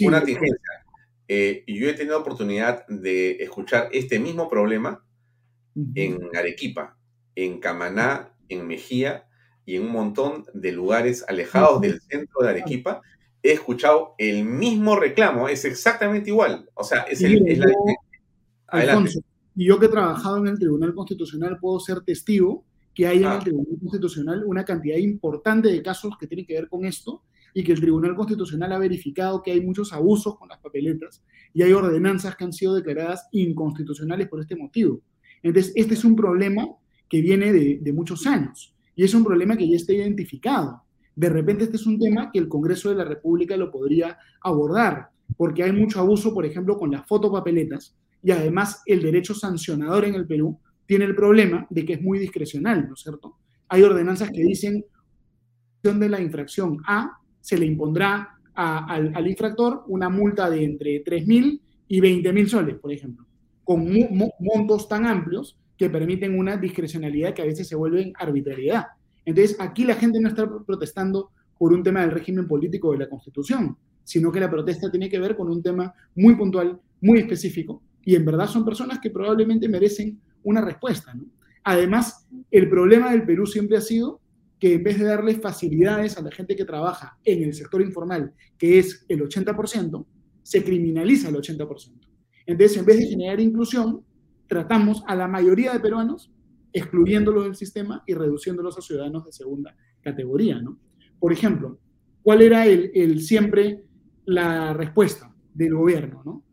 [0.00, 0.84] una tingencia.
[1.28, 5.04] Eh, yo he tenido oportunidad de escuchar este mismo problema
[5.94, 6.98] en Arequipa,
[7.36, 9.28] en Camaná, en Mejía
[9.64, 13.00] y en un montón de lugares alejados del centro de Arequipa.
[13.44, 16.68] He escuchado el mismo reclamo, es exactamente igual.
[16.74, 17.66] O sea, es, el, es la...
[18.66, 19.20] Adelante.
[19.56, 22.64] Y yo que he trabajado en el Tribunal Constitucional puedo ser testigo
[22.94, 23.38] que hay en el.
[23.40, 27.22] Tribunal Constitucional una cantidad importante de casos que tienen que ver con esto
[27.52, 31.22] y que el Tribunal Constitucional ha verificado que hay muchos abusos con las papeletas
[31.52, 35.00] y hay ordenanzas que han sido declaradas inconstitucionales por este motivo.
[35.42, 36.66] Entonces, este es un problema
[37.08, 40.82] que viene de, de muchos años y es un problema que ya está identificado.
[41.14, 45.10] De repente este es un tema que el Congreso de la República lo podría abordar,
[45.36, 50.14] porque hay mucho abuso, por ejemplo, con las fotopapeletas, y además el derecho sancionador en
[50.14, 53.36] el Perú tiene el problema de que es muy discrecional, ¿no es cierto?
[53.68, 54.84] Hay ordenanzas que dicen
[55.82, 61.60] de la infracción A se le impondrá al, al, infractor una multa de entre 3.000
[61.88, 63.26] y 20.000 soles, por ejemplo,
[63.62, 63.86] con
[64.38, 68.84] montos tan amplios que permiten una discrecionalidad que a veces se vuelve arbitrariedad.
[69.26, 73.08] Entonces, aquí la gente no está protestando por un tema del régimen político de la
[73.08, 77.82] Constitución, sino que la protesta tiene que ver con un tema muy puntual, muy específico,
[78.04, 81.14] y en verdad son personas que probablemente merecen una respuesta.
[81.14, 81.24] ¿no?
[81.64, 84.20] Además, el problema del Perú siempre ha sido
[84.58, 88.32] que en vez de darle facilidades a la gente que trabaja en el sector informal,
[88.56, 90.06] que es el 80%,
[90.42, 91.92] se criminaliza el 80%.
[92.46, 94.04] Entonces, en vez de generar inclusión,
[94.46, 96.30] tratamos a la mayoría de peruanos
[96.72, 100.78] excluyéndolos del sistema y reduciéndolos a ciudadanos de segunda categoría, ¿no?
[101.18, 101.78] Por ejemplo,
[102.22, 103.84] ¿cuál era el, siempre
[104.26, 106.43] la respuesta del gobierno, ¿no?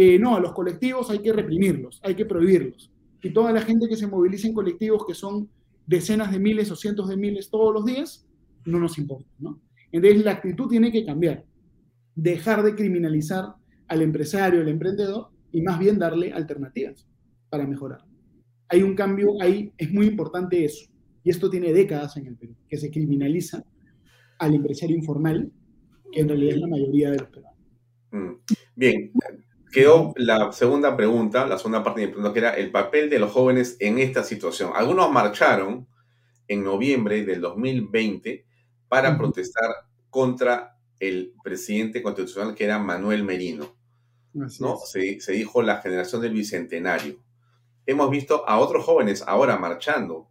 [0.00, 2.88] Eh, no, a los colectivos hay que reprimirlos, hay que prohibirlos.
[3.20, 5.50] Y toda la gente que se moviliza en colectivos que son
[5.88, 8.24] decenas de miles o cientos de miles todos los días,
[8.64, 9.60] no nos importa, ¿no?
[9.90, 11.44] Entonces la actitud tiene que cambiar,
[12.14, 13.56] dejar de criminalizar
[13.88, 17.08] al empresario, al emprendedor, y más bien darle alternativas
[17.50, 18.04] para mejorar.
[18.68, 20.88] Hay un cambio ahí, es muy importante eso,
[21.24, 23.64] y esto tiene décadas en el Perú, que se criminaliza
[24.38, 25.50] al empresario informal,
[26.12, 27.58] que en realidad es la mayoría de los peruanos.
[28.12, 28.54] Mm.
[28.76, 29.12] Bien,
[29.72, 33.18] quedó la segunda pregunta, la segunda parte de mi pregunta, que era el papel de
[33.18, 34.72] los jóvenes en esta situación.
[34.74, 35.86] Algunos marcharon
[36.46, 38.46] en noviembre del 2020
[38.88, 39.70] para protestar
[40.10, 43.76] contra el presidente constitucional que era Manuel Merino.
[44.32, 44.76] ¿no?
[44.78, 47.18] Se, se, dijo la generación del bicentenario.
[47.86, 50.28] Hemos visto a otros jóvenes ahora marchando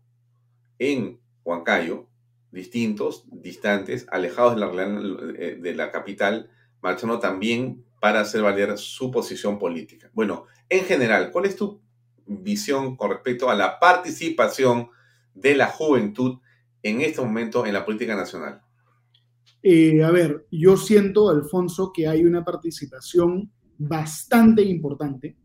[0.80, 2.08] en Huancayo,
[2.52, 6.50] distintos, distantes, alejados de la, eh, de la capital,
[6.82, 10.10] marchando también para hacer valer su posición política.
[10.14, 11.82] Bueno, en general, ¿cuál es tu
[12.26, 14.90] visión con respecto a la participación
[15.34, 16.40] de la juventud
[16.84, 18.62] en este momento en la política nacional?
[19.64, 25.36] Eh, a ver, yo siento, Alfonso, que hay una participación bastante importante.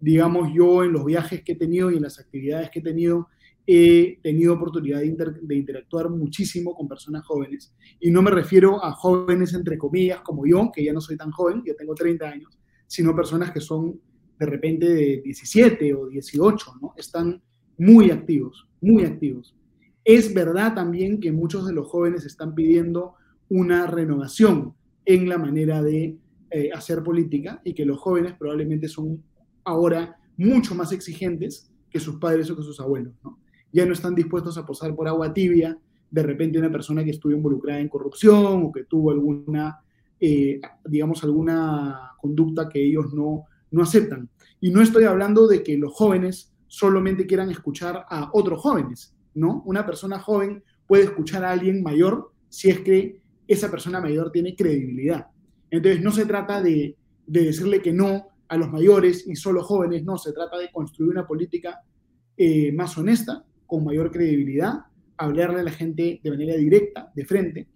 [0.00, 3.28] Digamos, yo en los viajes que he tenido y en las actividades que he tenido,
[3.72, 7.72] he tenido oportunidad de, interactuar muchísimo con personas jóvenes.
[8.00, 11.30] Y no me refiero a jóvenes, entre comillas, como yo, que ya no soy tan
[11.30, 14.00] joven, ya tengo 30 años, sino personas que son
[14.40, 16.94] de repente de 17 o 18, ¿no?
[16.96, 17.40] Están
[17.78, 19.54] muy activos, muy activos.
[20.04, 23.14] Es verdad también que muchos de los jóvenes están pidiendo
[23.48, 24.74] una renovación
[25.04, 26.18] en la manera de
[26.50, 29.22] eh, hacer política y que los jóvenes probablemente son
[29.62, 33.39] ahora mucho más exigentes que sus padres o que sus abuelos, ¿no?
[33.72, 35.78] Ya no están dispuestos a posar por agua tibia
[36.10, 39.80] de repente una persona que estuvo involucrada en corrupción o que tuvo alguna,
[40.18, 44.28] eh, digamos, alguna conducta que ellos no, no aceptan.
[44.60, 49.62] Y no estoy hablando de que los jóvenes solamente quieran escuchar a otros jóvenes, ¿no?
[49.66, 54.56] Una persona joven puede escuchar a alguien mayor si es que esa persona mayor tiene
[54.56, 55.28] credibilidad.
[55.70, 60.04] Entonces, no se trata de, de decirle que no a los mayores y solo jóvenes,
[60.04, 61.80] no, se trata de construir una política
[62.36, 64.80] eh, más honesta, con mayor credibilidad,
[65.16, 67.68] hablarle a la gente de manera directa, de frente.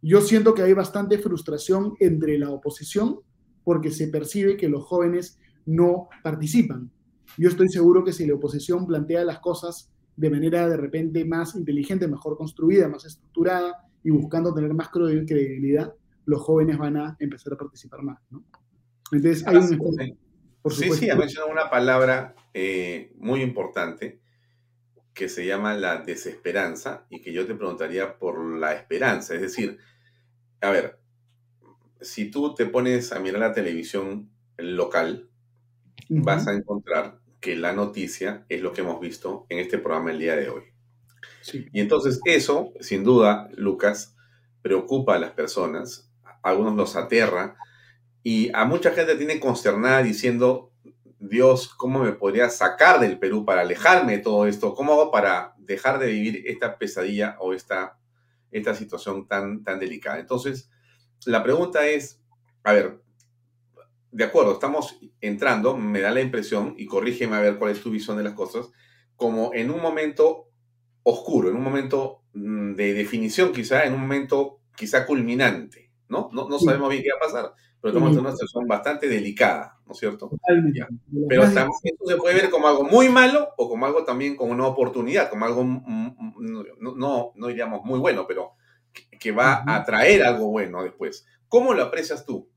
[0.00, 3.18] Yo siento que hay bastante frustración entre la oposición
[3.64, 6.88] porque se percibe que los jóvenes no participan.
[7.36, 11.56] Yo estoy seguro que si la oposición plantea las cosas de manera de repente más
[11.56, 15.92] inteligente, mejor construida, más estructurada y buscando tener más credibilidad,
[16.26, 18.20] los jóvenes van a empezar a participar más.
[18.30, 18.44] ¿no?
[19.10, 20.18] Entonces, hay un...
[20.62, 24.20] Por sí, sí, ha mencionado una palabra eh, muy importante
[25.14, 29.34] que se llama la desesperanza y que yo te preguntaría por la esperanza.
[29.34, 29.78] Es decir,
[30.60, 30.98] a ver,
[32.00, 35.30] si tú te pones a mirar la televisión local,
[36.08, 40.18] vas a encontrar que la noticia es lo que hemos visto en este programa el
[40.18, 40.62] día de hoy.
[41.72, 44.16] Y entonces eso, sin duda, Lucas,
[44.62, 47.56] preocupa a las personas, a algunos los aterra,
[48.22, 50.72] y a mucha gente tiene consternada diciendo,
[51.28, 54.74] Dios, ¿cómo me podría sacar del Perú para alejarme de todo esto?
[54.74, 57.98] ¿Cómo hago para dejar de vivir esta pesadilla o esta,
[58.50, 60.18] esta situación tan, tan delicada?
[60.18, 60.70] Entonces,
[61.24, 62.22] la pregunta es,
[62.62, 63.00] a ver,
[64.10, 67.90] de acuerdo, estamos entrando, me da la impresión, y corrígeme a ver cuál es tu
[67.90, 68.70] visión de las cosas,
[69.16, 70.50] como en un momento
[71.04, 75.83] oscuro, en un momento mm, de definición quizá, en un momento quizá culminante,
[76.14, 76.30] ¿no?
[76.32, 77.54] No, no sabemos bien qué va a pasar
[77.84, 80.30] pero estamos en una situación bastante delicada, ¿no es cierto?
[81.28, 84.52] Pero también esto se puede ver como algo muy malo o como algo también como
[84.52, 86.64] una oportunidad, como algo, mm, mm,
[86.96, 88.52] no, no, diríamos muy bueno, pero
[89.20, 91.26] que, va a traer algo bueno después.
[91.46, 92.48] ¿Cómo lo aprecias tú?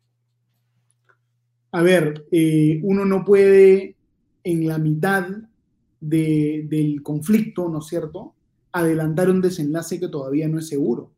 [1.73, 3.97] A ver, eh, uno no puede
[4.45, 5.27] en la mitad
[5.99, 8.33] del conflicto, ¿no es cierto?,
[8.71, 11.16] adelantar un desenlace que todavía no es seguro.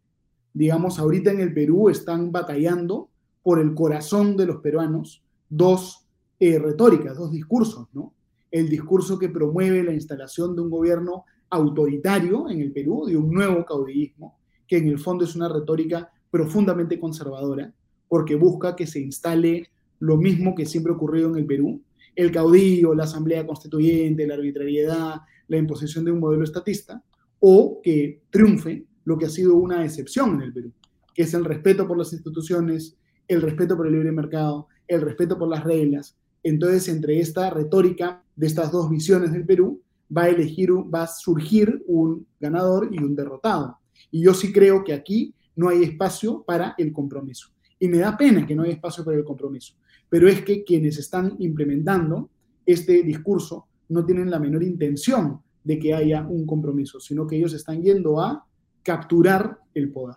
[0.54, 3.10] Digamos, ahorita en el Perú están batallando
[3.44, 6.06] por el corazón de los peruanos dos
[6.40, 8.14] eh, retóricas, dos discursos, ¿no?
[8.52, 13.32] El discurso que promueve la instalación de un gobierno autoritario en el Perú, de un
[13.32, 17.74] nuevo caudillismo, que en el fondo es una retórica profundamente conservadora,
[18.08, 19.70] porque busca que se instale
[20.00, 21.82] lo mismo que siempre ha ocurrido en el Perú,
[22.16, 27.02] el caudillo, la asamblea constituyente, la arbitrariedad, la imposición de un modelo estatista,
[27.40, 30.72] o que triunfe lo que ha sido una excepción en el Perú,
[31.16, 32.96] que es el respeto por las instituciones,
[33.28, 36.16] el respeto por el libre mercado, el respeto por las reglas.
[36.44, 39.82] Entonces, entre esta retórica de estas dos visiones del Perú,
[40.16, 43.80] va a elegir, va a surgir un ganador y un derrotado.
[44.12, 47.50] Y yo sí creo que aquí no hay espacio para el compromiso.
[47.80, 49.74] Y me da pena que no haya espacio para el compromiso.
[50.08, 52.30] Pero es que quienes están implementando
[52.64, 57.56] este discurso no tienen la menor intención de que haya un compromiso, sino que ellos
[57.56, 58.46] están yendo a
[58.90, 60.16] capturar el poder.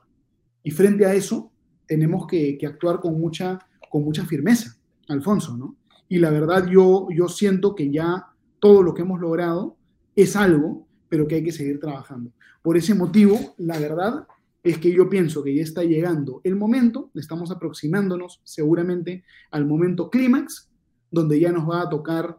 [0.62, 1.52] Y frente a eso,
[1.86, 3.58] tenemos que, actuar con mucha,
[3.90, 4.78] con mucha firmeza,
[5.08, 5.76] Alfonso, ¿no?
[6.08, 8.28] Y la verdad, yo, yo siento que ya
[8.60, 9.76] todo lo que hemos logrado
[10.16, 12.32] es algo, pero que hay que seguir trabajando.
[12.62, 14.26] Por ese motivo, la verdad
[14.62, 20.08] es que yo pienso que ya está llegando el momento, estamos aproximándonos seguramente al momento
[20.08, 20.70] clímax,
[21.10, 22.38] donde ya nos va a tocar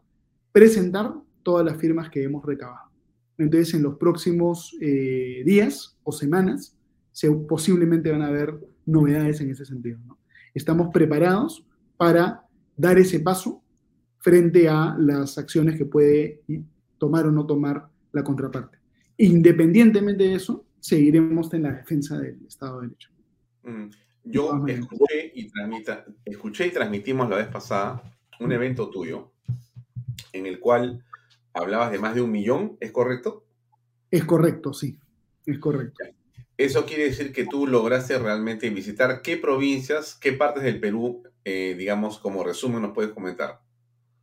[0.51, 2.92] presentar todas las firmas que hemos recabado.
[3.37, 6.75] Entonces, en los próximos eh, días o semanas,
[7.11, 8.55] se, posiblemente van a haber
[8.85, 9.99] novedades en ese sentido.
[10.53, 11.65] Estamos preparados
[11.97, 12.45] para
[12.75, 13.63] dar ese paso
[14.19, 16.41] frente a las acciones que puede
[16.97, 18.77] tomar o no tomar la contraparte.
[19.17, 23.09] Independientemente de eso, seguiremos en la defensa del Estado de Derecho.
[23.63, 23.89] Mm,
[24.25, 25.51] yo escuché y,
[26.25, 28.01] escuché y transmitimos la vez pasada
[28.39, 29.31] un evento tuyo
[30.31, 31.03] en el cual
[31.53, 33.45] hablabas de más de un millón, ¿es correcto?
[34.11, 34.97] Es correcto, sí,
[35.45, 36.03] es correcto.
[36.57, 41.75] Eso quiere decir que tú lograste realmente visitar qué provincias, qué partes del Perú, eh,
[41.77, 43.59] digamos, como resumen, nos puedes comentar.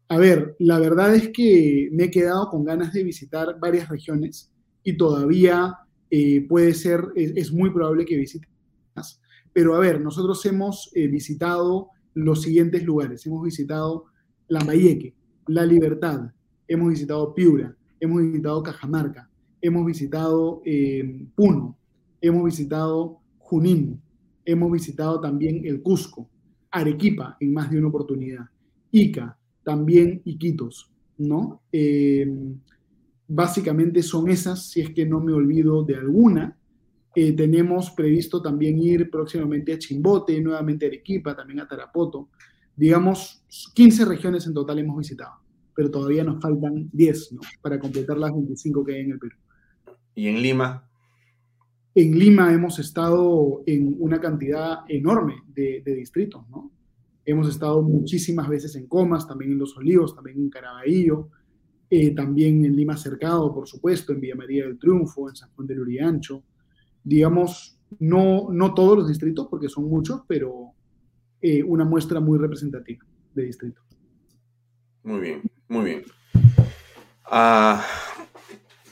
[0.09, 4.53] A ver, la verdad es que me he quedado con ganas de visitar varias regiones
[4.83, 5.77] y todavía
[6.11, 8.49] eh, puede ser, es, muy probable que visite
[8.95, 9.21] más.
[9.53, 13.25] Pero a ver, nosotros hemos eh, visitado los siguientes lugares.
[13.27, 14.07] Hemos visitado
[14.49, 15.15] Lambayeque,
[15.47, 16.33] La Libertad,
[16.71, 19.29] hemos visitado Piura, hemos visitado Cajamarca,
[19.61, 21.77] hemos visitado eh, Puno,
[22.21, 24.01] hemos visitado Junín,
[24.45, 26.31] hemos visitado también el Cusco,
[26.71, 28.47] Arequipa en más de una oportunidad,
[28.93, 31.61] Ica, también Iquitos, ¿no?
[31.73, 32.33] Eh,
[33.27, 36.57] básicamente son esas, si es que no me olvido de alguna.
[37.17, 42.29] Eh, tenemos previsto también ir próximamente a Chimbote, nuevamente a Arequipa, también a Tarapoto.
[42.77, 43.43] Digamos,
[43.75, 47.41] 15 regiones en total hemos visitado pero todavía nos faltan 10 ¿no?
[47.63, 49.37] para completar las 25 que hay en el Perú.
[50.15, 50.89] ¿Y en Lima?
[51.95, 56.71] En Lima hemos estado en una cantidad enorme de, distritos, ¿no?
[57.25, 61.29] Hemos estado muchísimas veces en Comas, también en Los Olivos, también en Caraballo,
[61.89, 65.67] eh, también en Lima Cercado, por supuesto, en Villa María del Triunfo, en San Juan
[65.67, 66.45] del Uriancho.
[67.03, 70.73] Digamos, no, no todos los distritos, porque son muchos, pero
[71.41, 73.85] eh, una muestra muy representativa de distritos.
[75.03, 75.43] Muy bien.
[75.71, 76.03] Muy bien.
[77.25, 77.87] Ah,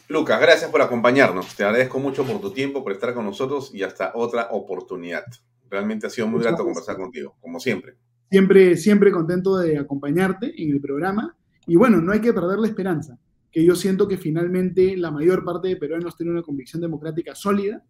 [0.08, 1.56] Lucas, gracias por acompañarnos.
[1.56, 5.24] Te agradezco mucho por tu tiempo, por estar con nosotros y hasta otra oportunidad.
[5.68, 7.96] Realmente ha sido muy grato conversar contigo, como siempre.
[8.30, 11.36] Siempre, siempre contento de acompañarte en el programa.
[11.66, 13.18] Y bueno, no hay que perder la esperanza,
[13.50, 17.82] que yo siento que finalmente la mayor parte de peruanos tiene una convicción democrática sólida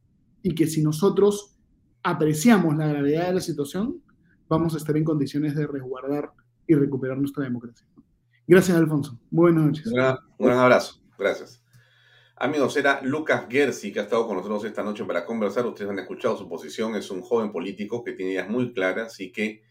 [0.43, 1.59] y que si nosotros
[2.03, 4.03] apreciamos la gravedad de la situación,
[4.49, 6.31] vamos a estar en condiciones de resguardar
[6.67, 7.87] y recuperar nuestra democracia.
[8.49, 9.21] Gracias, Alfonso.
[9.31, 9.87] Buenas noches.
[9.87, 11.03] Un gran, abrazo.
[11.19, 11.63] Gracias.
[12.35, 15.67] Amigos, era Lucas Gersi que ha estado con nosotros esta noche para conversar.
[15.67, 16.97] Ustedes han escuchado su posición.
[16.97, 19.63] Es un joven político que tiene ideas muy claras y que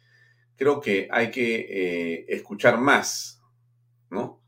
[0.56, 3.42] creo que hay que eh, escuchar más,
[4.12, 4.44] ¿no?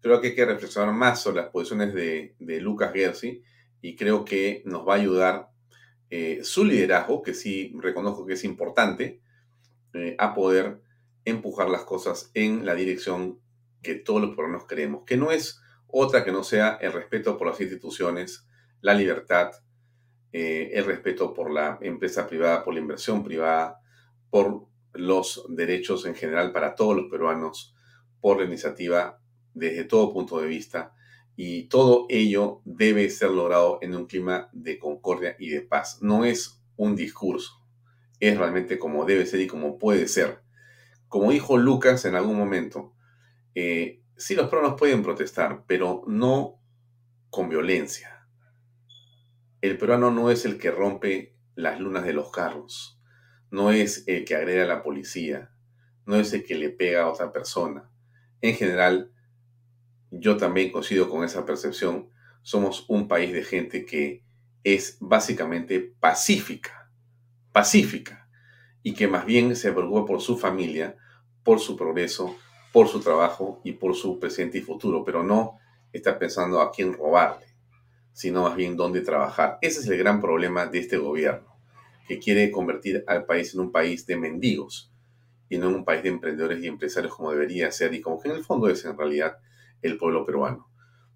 [0.00, 3.42] Creo que hay que reflexionar más sobre las posiciones de, Lucas Gersi
[3.80, 5.50] y creo que nos va a ayudar
[6.08, 9.20] eh, su liderazgo, que sí reconozco que es importante,
[9.94, 10.80] eh, a poder
[11.24, 13.41] empujar las cosas en la dirección
[13.82, 17.48] que todos los peruanos creemos, que no es otra que no sea el respeto por
[17.48, 18.46] las instituciones,
[18.80, 19.52] la libertad,
[20.32, 23.80] eh, el respeto por la empresa privada, por la inversión privada,
[24.30, 27.74] por los derechos en general para todos los peruanos,
[28.20, 29.20] por la iniciativa
[29.52, 30.94] desde todo punto de vista.
[31.36, 35.98] Y todo ello debe ser logrado en un clima de concordia y de paz.
[36.00, 37.62] No es un discurso,
[38.20, 40.40] es realmente como debe ser y como puede ser.
[41.08, 42.94] Como dijo Lucas en algún momento,
[43.54, 46.60] eh, sí los peruanos pueden protestar, pero no
[47.30, 48.26] con violencia.
[49.60, 53.00] El peruano no es el que rompe las lunas de los carros,
[53.50, 55.52] no es el que agrede a la policía,
[56.06, 57.90] no es el que le pega a otra persona.
[58.40, 59.12] En general,
[60.10, 62.10] yo también coincido con esa percepción.
[62.42, 64.24] Somos un país de gente que
[64.64, 66.90] es básicamente pacífica,
[67.52, 68.28] pacífica,
[68.82, 70.96] y que más bien se preocupa por su familia,
[71.44, 72.36] por su progreso,
[72.72, 75.58] por su trabajo y por su presente y futuro, pero no
[75.92, 77.46] está pensando a quién robarle,
[78.12, 79.58] sino más bien dónde trabajar.
[79.60, 81.54] Ese es el gran problema de este gobierno,
[82.08, 84.90] que quiere convertir al país en un país de mendigos
[85.48, 88.30] y no en un país de emprendedores y empresarios como debería ser y como que
[88.30, 89.36] en el fondo es en realidad
[89.82, 90.68] el pueblo peruano.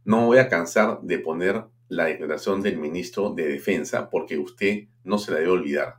[0.05, 5.19] No voy a cansar de poner la declaración del ministro de Defensa porque usted no
[5.19, 5.97] se la debe olvidar.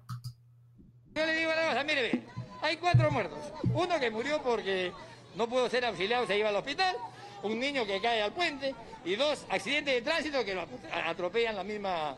[1.16, 2.24] Yo le digo una cosa, mire,
[2.62, 3.40] hay cuatro muertos.
[3.74, 4.92] Uno que murió porque
[5.38, 6.96] no pudo ser auxiliado, se iba al hospital.
[7.44, 8.74] Un niño que cae al puente.
[9.06, 10.66] Y dos accidentes de tránsito que lo
[11.06, 12.16] atropellan la misma,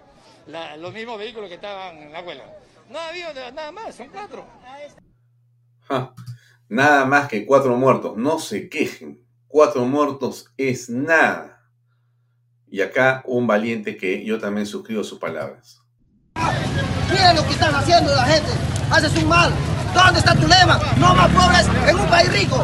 [0.77, 2.45] los mismos vehículos que estaban en la huelga.
[2.89, 4.45] No ha habido nada más, son cuatro.
[6.69, 8.17] nada más que cuatro muertos.
[8.17, 9.21] No se quejen.
[9.47, 11.69] Cuatro muertos es nada.
[12.67, 15.81] Y acá un valiente que yo también suscribo sus palabras.
[17.11, 18.51] Miren lo que están haciendo la gente.
[18.91, 19.51] Haces un mal.
[19.93, 20.79] ¿Dónde está tu lema?
[20.97, 22.63] No más pobres en un país rico.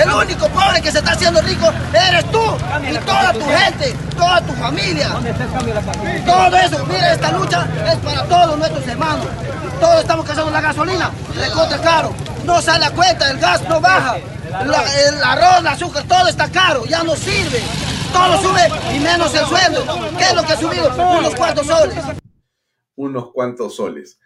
[0.00, 2.42] El único pobre que se está haciendo rico eres tú
[2.90, 5.08] y toda tu gente, toda tu familia.
[6.24, 9.26] Todo eso, mira, esta lucha es para todos nuestros hermanos.
[9.80, 12.14] Todos estamos casados la gasolina, recorte caro.
[12.44, 14.16] No sale a cuenta, el gas no baja.
[14.16, 17.60] el arroz, el azúcar, todo está caro, ya no sirve.
[18.12, 19.84] Todo sube y menos el sueldo.
[20.18, 20.94] ¿Qué es lo que ha subido?
[21.18, 21.98] Unos cuantos soles.
[22.94, 24.18] Unos cuantos soles.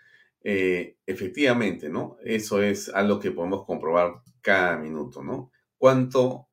[0.43, 2.19] Eh, efectivamente, ¿no?
[2.25, 5.51] Eso es algo que podemos comprobar cada minuto, ¿no?
[5.87, 6.51] ¿Cuánto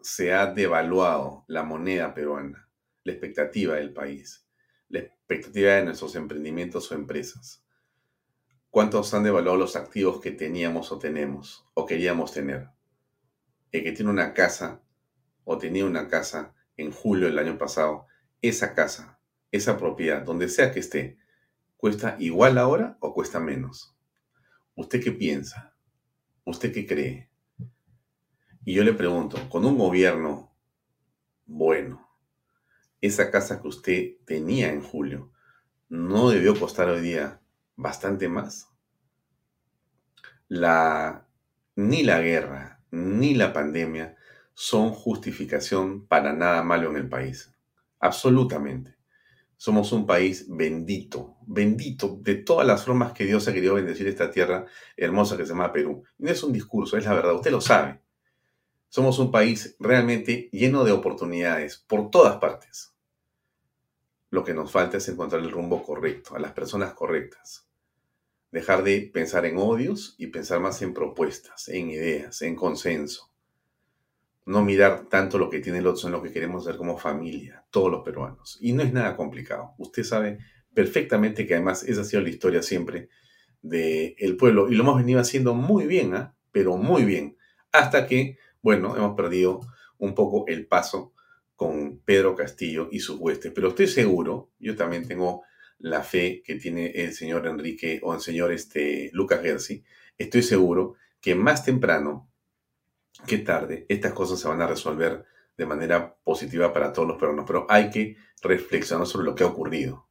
[0.00, 2.68] se ha devaluado la moneda peruana,
[3.04, 4.48] la expectativa del país,
[4.88, 7.64] la expectativa de nuestros emprendimientos o empresas?
[8.68, 12.70] ¿Cuántos han devaluado los activos que teníamos o tenemos o queríamos tener?
[13.70, 14.82] El que tiene una casa
[15.44, 18.06] o tenía una casa en julio del año pasado,
[18.42, 19.20] esa casa,
[19.52, 21.16] esa propiedad, donde sea que esté,
[21.76, 23.96] ¿Cuesta igual ahora o cuesta menos?
[24.74, 25.76] ¿Usted qué piensa?
[26.42, 27.30] ¿Usted qué cree?
[28.68, 30.54] Y yo le pregunto, con un gobierno
[31.46, 32.06] bueno,
[33.00, 35.32] esa casa que usted tenía en julio,
[35.88, 37.40] ¿no debió costar hoy día
[37.76, 38.68] bastante más?
[40.48, 41.26] La,
[41.76, 44.16] ni la guerra, ni la pandemia
[44.52, 47.50] son justificación para nada malo en el país.
[48.00, 48.96] Absolutamente.
[49.56, 54.30] Somos un país bendito, bendito de todas las formas que Dios ha querido bendecir esta
[54.30, 56.04] tierra hermosa que se llama Perú.
[56.18, 58.02] no es un discurso, es la verdad, usted lo sabe.
[58.88, 62.94] Somos un país realmente lleno de oportunidades por todas partes.
[64.30, 67.66] Lo que nos falta es encontrar el rumbo correcto, a las personas correctas.
[68.50, 73.28] Dejar de pensar en odios y pensar más en propuestas, en ideas, en consenso
[74.48, 77.66] no mirar tanto lo que tiene el otro, en lo que queremos hacer como familia,
[77.70, 78.56] todos los peruanos.
[78.62, 79.74] Y no es nada complicado.
[79.76, 80.38] Usted sabe
[80.72, 83.10] perfectamente que además esa ha sido la historia siempre
[83.60, 86.34] del pueblo y lo hemos venido haciendo muy bien, ¿ah?
[86.50, 87.36] pero muy bien,
[87.72, 89.60] hasta que, bueno, hemos perdido
[89.98, 91.12] un poco el paso
[91.56, 93.52] con Pedro Castillo y sus huestes.
[93.54, 95.42] Pero estoy seguro, yo también tengo
[95.78, 99.84] la fe que tiene el señor Enrique o el señor este, Lucas Gersi,
[100.16, 102.30] estoy seguro que más temprano
[103.26, 105.24] qué tarde, estas cosas se van a resolver
[105.56, 109.48] de manera positiva para todos los peruanos, pero hay que reflexionar sobre lo que ha
[109.48, 110.06] ocurrido.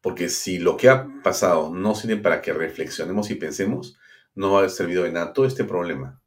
[0.00, 3.98] Porque si lo que ha pasado no sirve para que reflexionemos y pensemos,
[4.34, 6.20] no va a haber servido de nada todo este problema.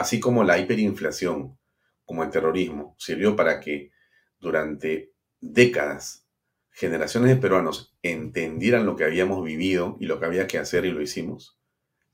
[0.00, 1.58] Así como la hiperinflación,
[2.06, 3.90] como el terrorismo, sirvió para que
[4.38, 5.12] durante
[5.42, 6.26] décadas
[6.70, 10.90] generaciones de peruanos entendieran lo que habíamos vivido y lo que había que hacer y
[10.90, 11.60] lo hicimos.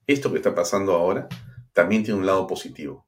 [0.08, 1.28] Esto que está pasando ahora
[1.74, 3.06] también tiene un lado positivo.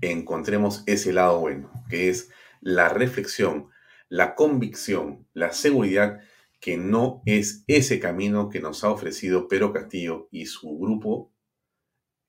[0.00, 2.30] Encontremos ese lado bueno, que es
[2.60, 3.68] la reflexión,
[4.08, 6.20] la convicción, la seguridad
[6.60, 11.32] que no es ese camino que nos ha ofrecido Pedro Castillo y su grupo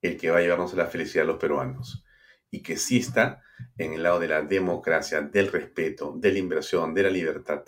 [0.02, 2.04] el que va a llevarnos a la felicidad a los peruanos.
[2.52, 3.44] Y que está
[3.78, 7.64] en el lado de la democracia, del respeto, de la inversión, de la libertad,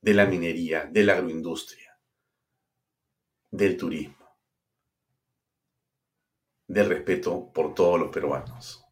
[0.00, 1.98] de la minería, de la agroindustria,
[3.50, 4.18] del turismo
[6.68, 8.84] del respeto por todos los peruanos.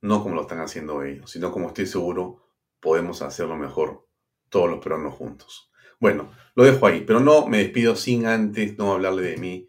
[0.00, 2.42] No como lo están haciendo ellos, sino como estoy seguro
[2.80, 4.08] podemos hacerlo mejor
[4.48, 5.70] todos los peruanos juntos.
[6.00, 9.68] Bueno, lo dejo ahí, pero no me despido sin antes no hablarle de mí,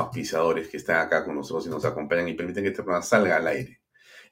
[0.00, 3.36] auspiciadores que están acá con nosotros y nos acompañan y permiten que este programa salga
[3.36, 3.80] al aire.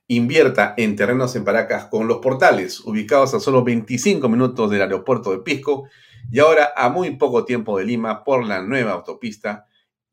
[0.09, 5.31] Invierta en terrenos en Paracas con los portales, ubicados a solo 25 minutos del aeropuerto
[5.33, 5.89] de Pisco
[6.31, 9.67] y ahora a muy poco tiempo de Lima por la nueva autopista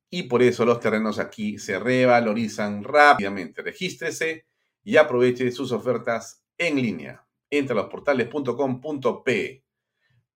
[0.09, 3.61] y por eso los terrenos aquí se revalorizan rápidamente.
[3.61, 4.45] Regístrese
[4.83, 7.25] y aproveche sus ofertas en línea.
[7.49, 9.64] Entra a losportales.com.pe.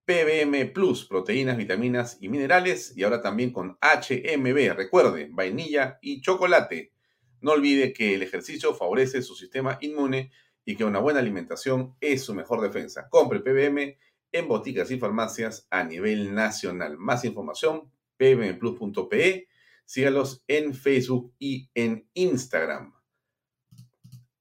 [0.10, 6.94] PBM Plus, proteínas, vitaminas y minerales y ahora también con HMB, recuerde, vainilla y chocolate.
[7.42, 10.32] No olvide que el ejercicio favorece su sistema inmune
[10.66, 13.08] y que una buena alimentación es su mejor defensa.
[13.08, 14.00] Compre PBM
[14.32, 16.98] en boticas y farmacias a nivel nacional.
[16.98, 19.48] Más información, pbmplus.pe.
[19.86, 22.96] Sígalos en Facebook y en Instagram.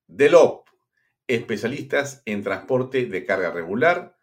[0.07, 0.67] Delop,
[1.27, 4.18] especialistas en transporte de carga regular,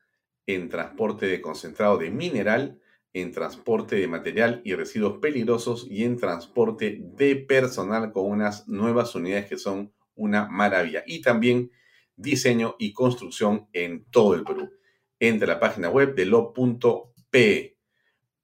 [0.48, 2.80] en transporte de concentrado de mineral,
[3.14, 9.16] en transporte de material y residuos peligrosos y en transporte de personal con unas nuevas
[9.16, 11.04] unidades que son una maravilla.
[11.08, 11.72] Y también
[12.16, 14.70] diseño y construcción en todo el Perú.
[15.20, 17.78] Entre la página web de lo.pe.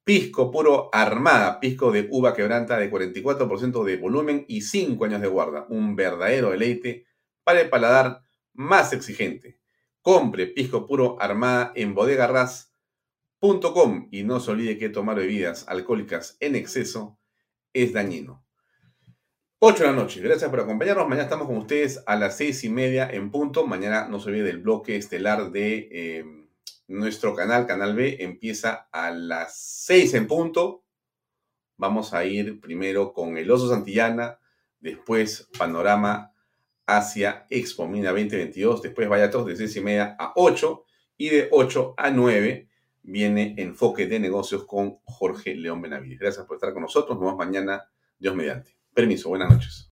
[0.04, 5.28] Pisco puro armada, pisco de uva quebranta de 44% de volumen y 5 años de
[5.28, 5.66] guarda.
[5.68, 7.06] Un verdadero deleite
[7.44, 8.22] para el paladar
[8.52, 9.61] más exigente.
[10.02, 12.72] Compre pisco puro armada en Bodega Ras
[13.40, 17.18] Com, y no se olvide que tomar bebidas alcohólicas en exceso
[17.72, 18.44] es dañino.
[19.58, 20.20] 8 de la noche.
[20.20, 21.08] Gracias por acompañarnos.
[21.08, 23.66] Mañana estamos con ustedes a las seis y media en punto.
[23.66, 26.24] Mañana no se olvide del bloque estelar de eh,
[26.86, 28.18] nuestro canal, Canal B.
[28.20, 29.56] Empieza a las
[29.86, 30.84] 6 en punto.
[31.76, 34.38] Vamos a ir primero con el Oso Santillana,
[34.78, 36.31] después Panorama
[36.86, 40.84] hacia Expo Mina 2022, después vaya todos de seis y media a 8
[41.16, 42.68] y de 8 a 9
[43.02, 46.18] viene Enfoque de Negocios con Jorge León Benavides.
[46.18, 47.16] Gracias por estar con nosotros.
[47.18, 47.84] Nos vemos mañana,
[48.18, 48.76] Dios mediante.
[48.94, 49.88] Permiso, buenas noches.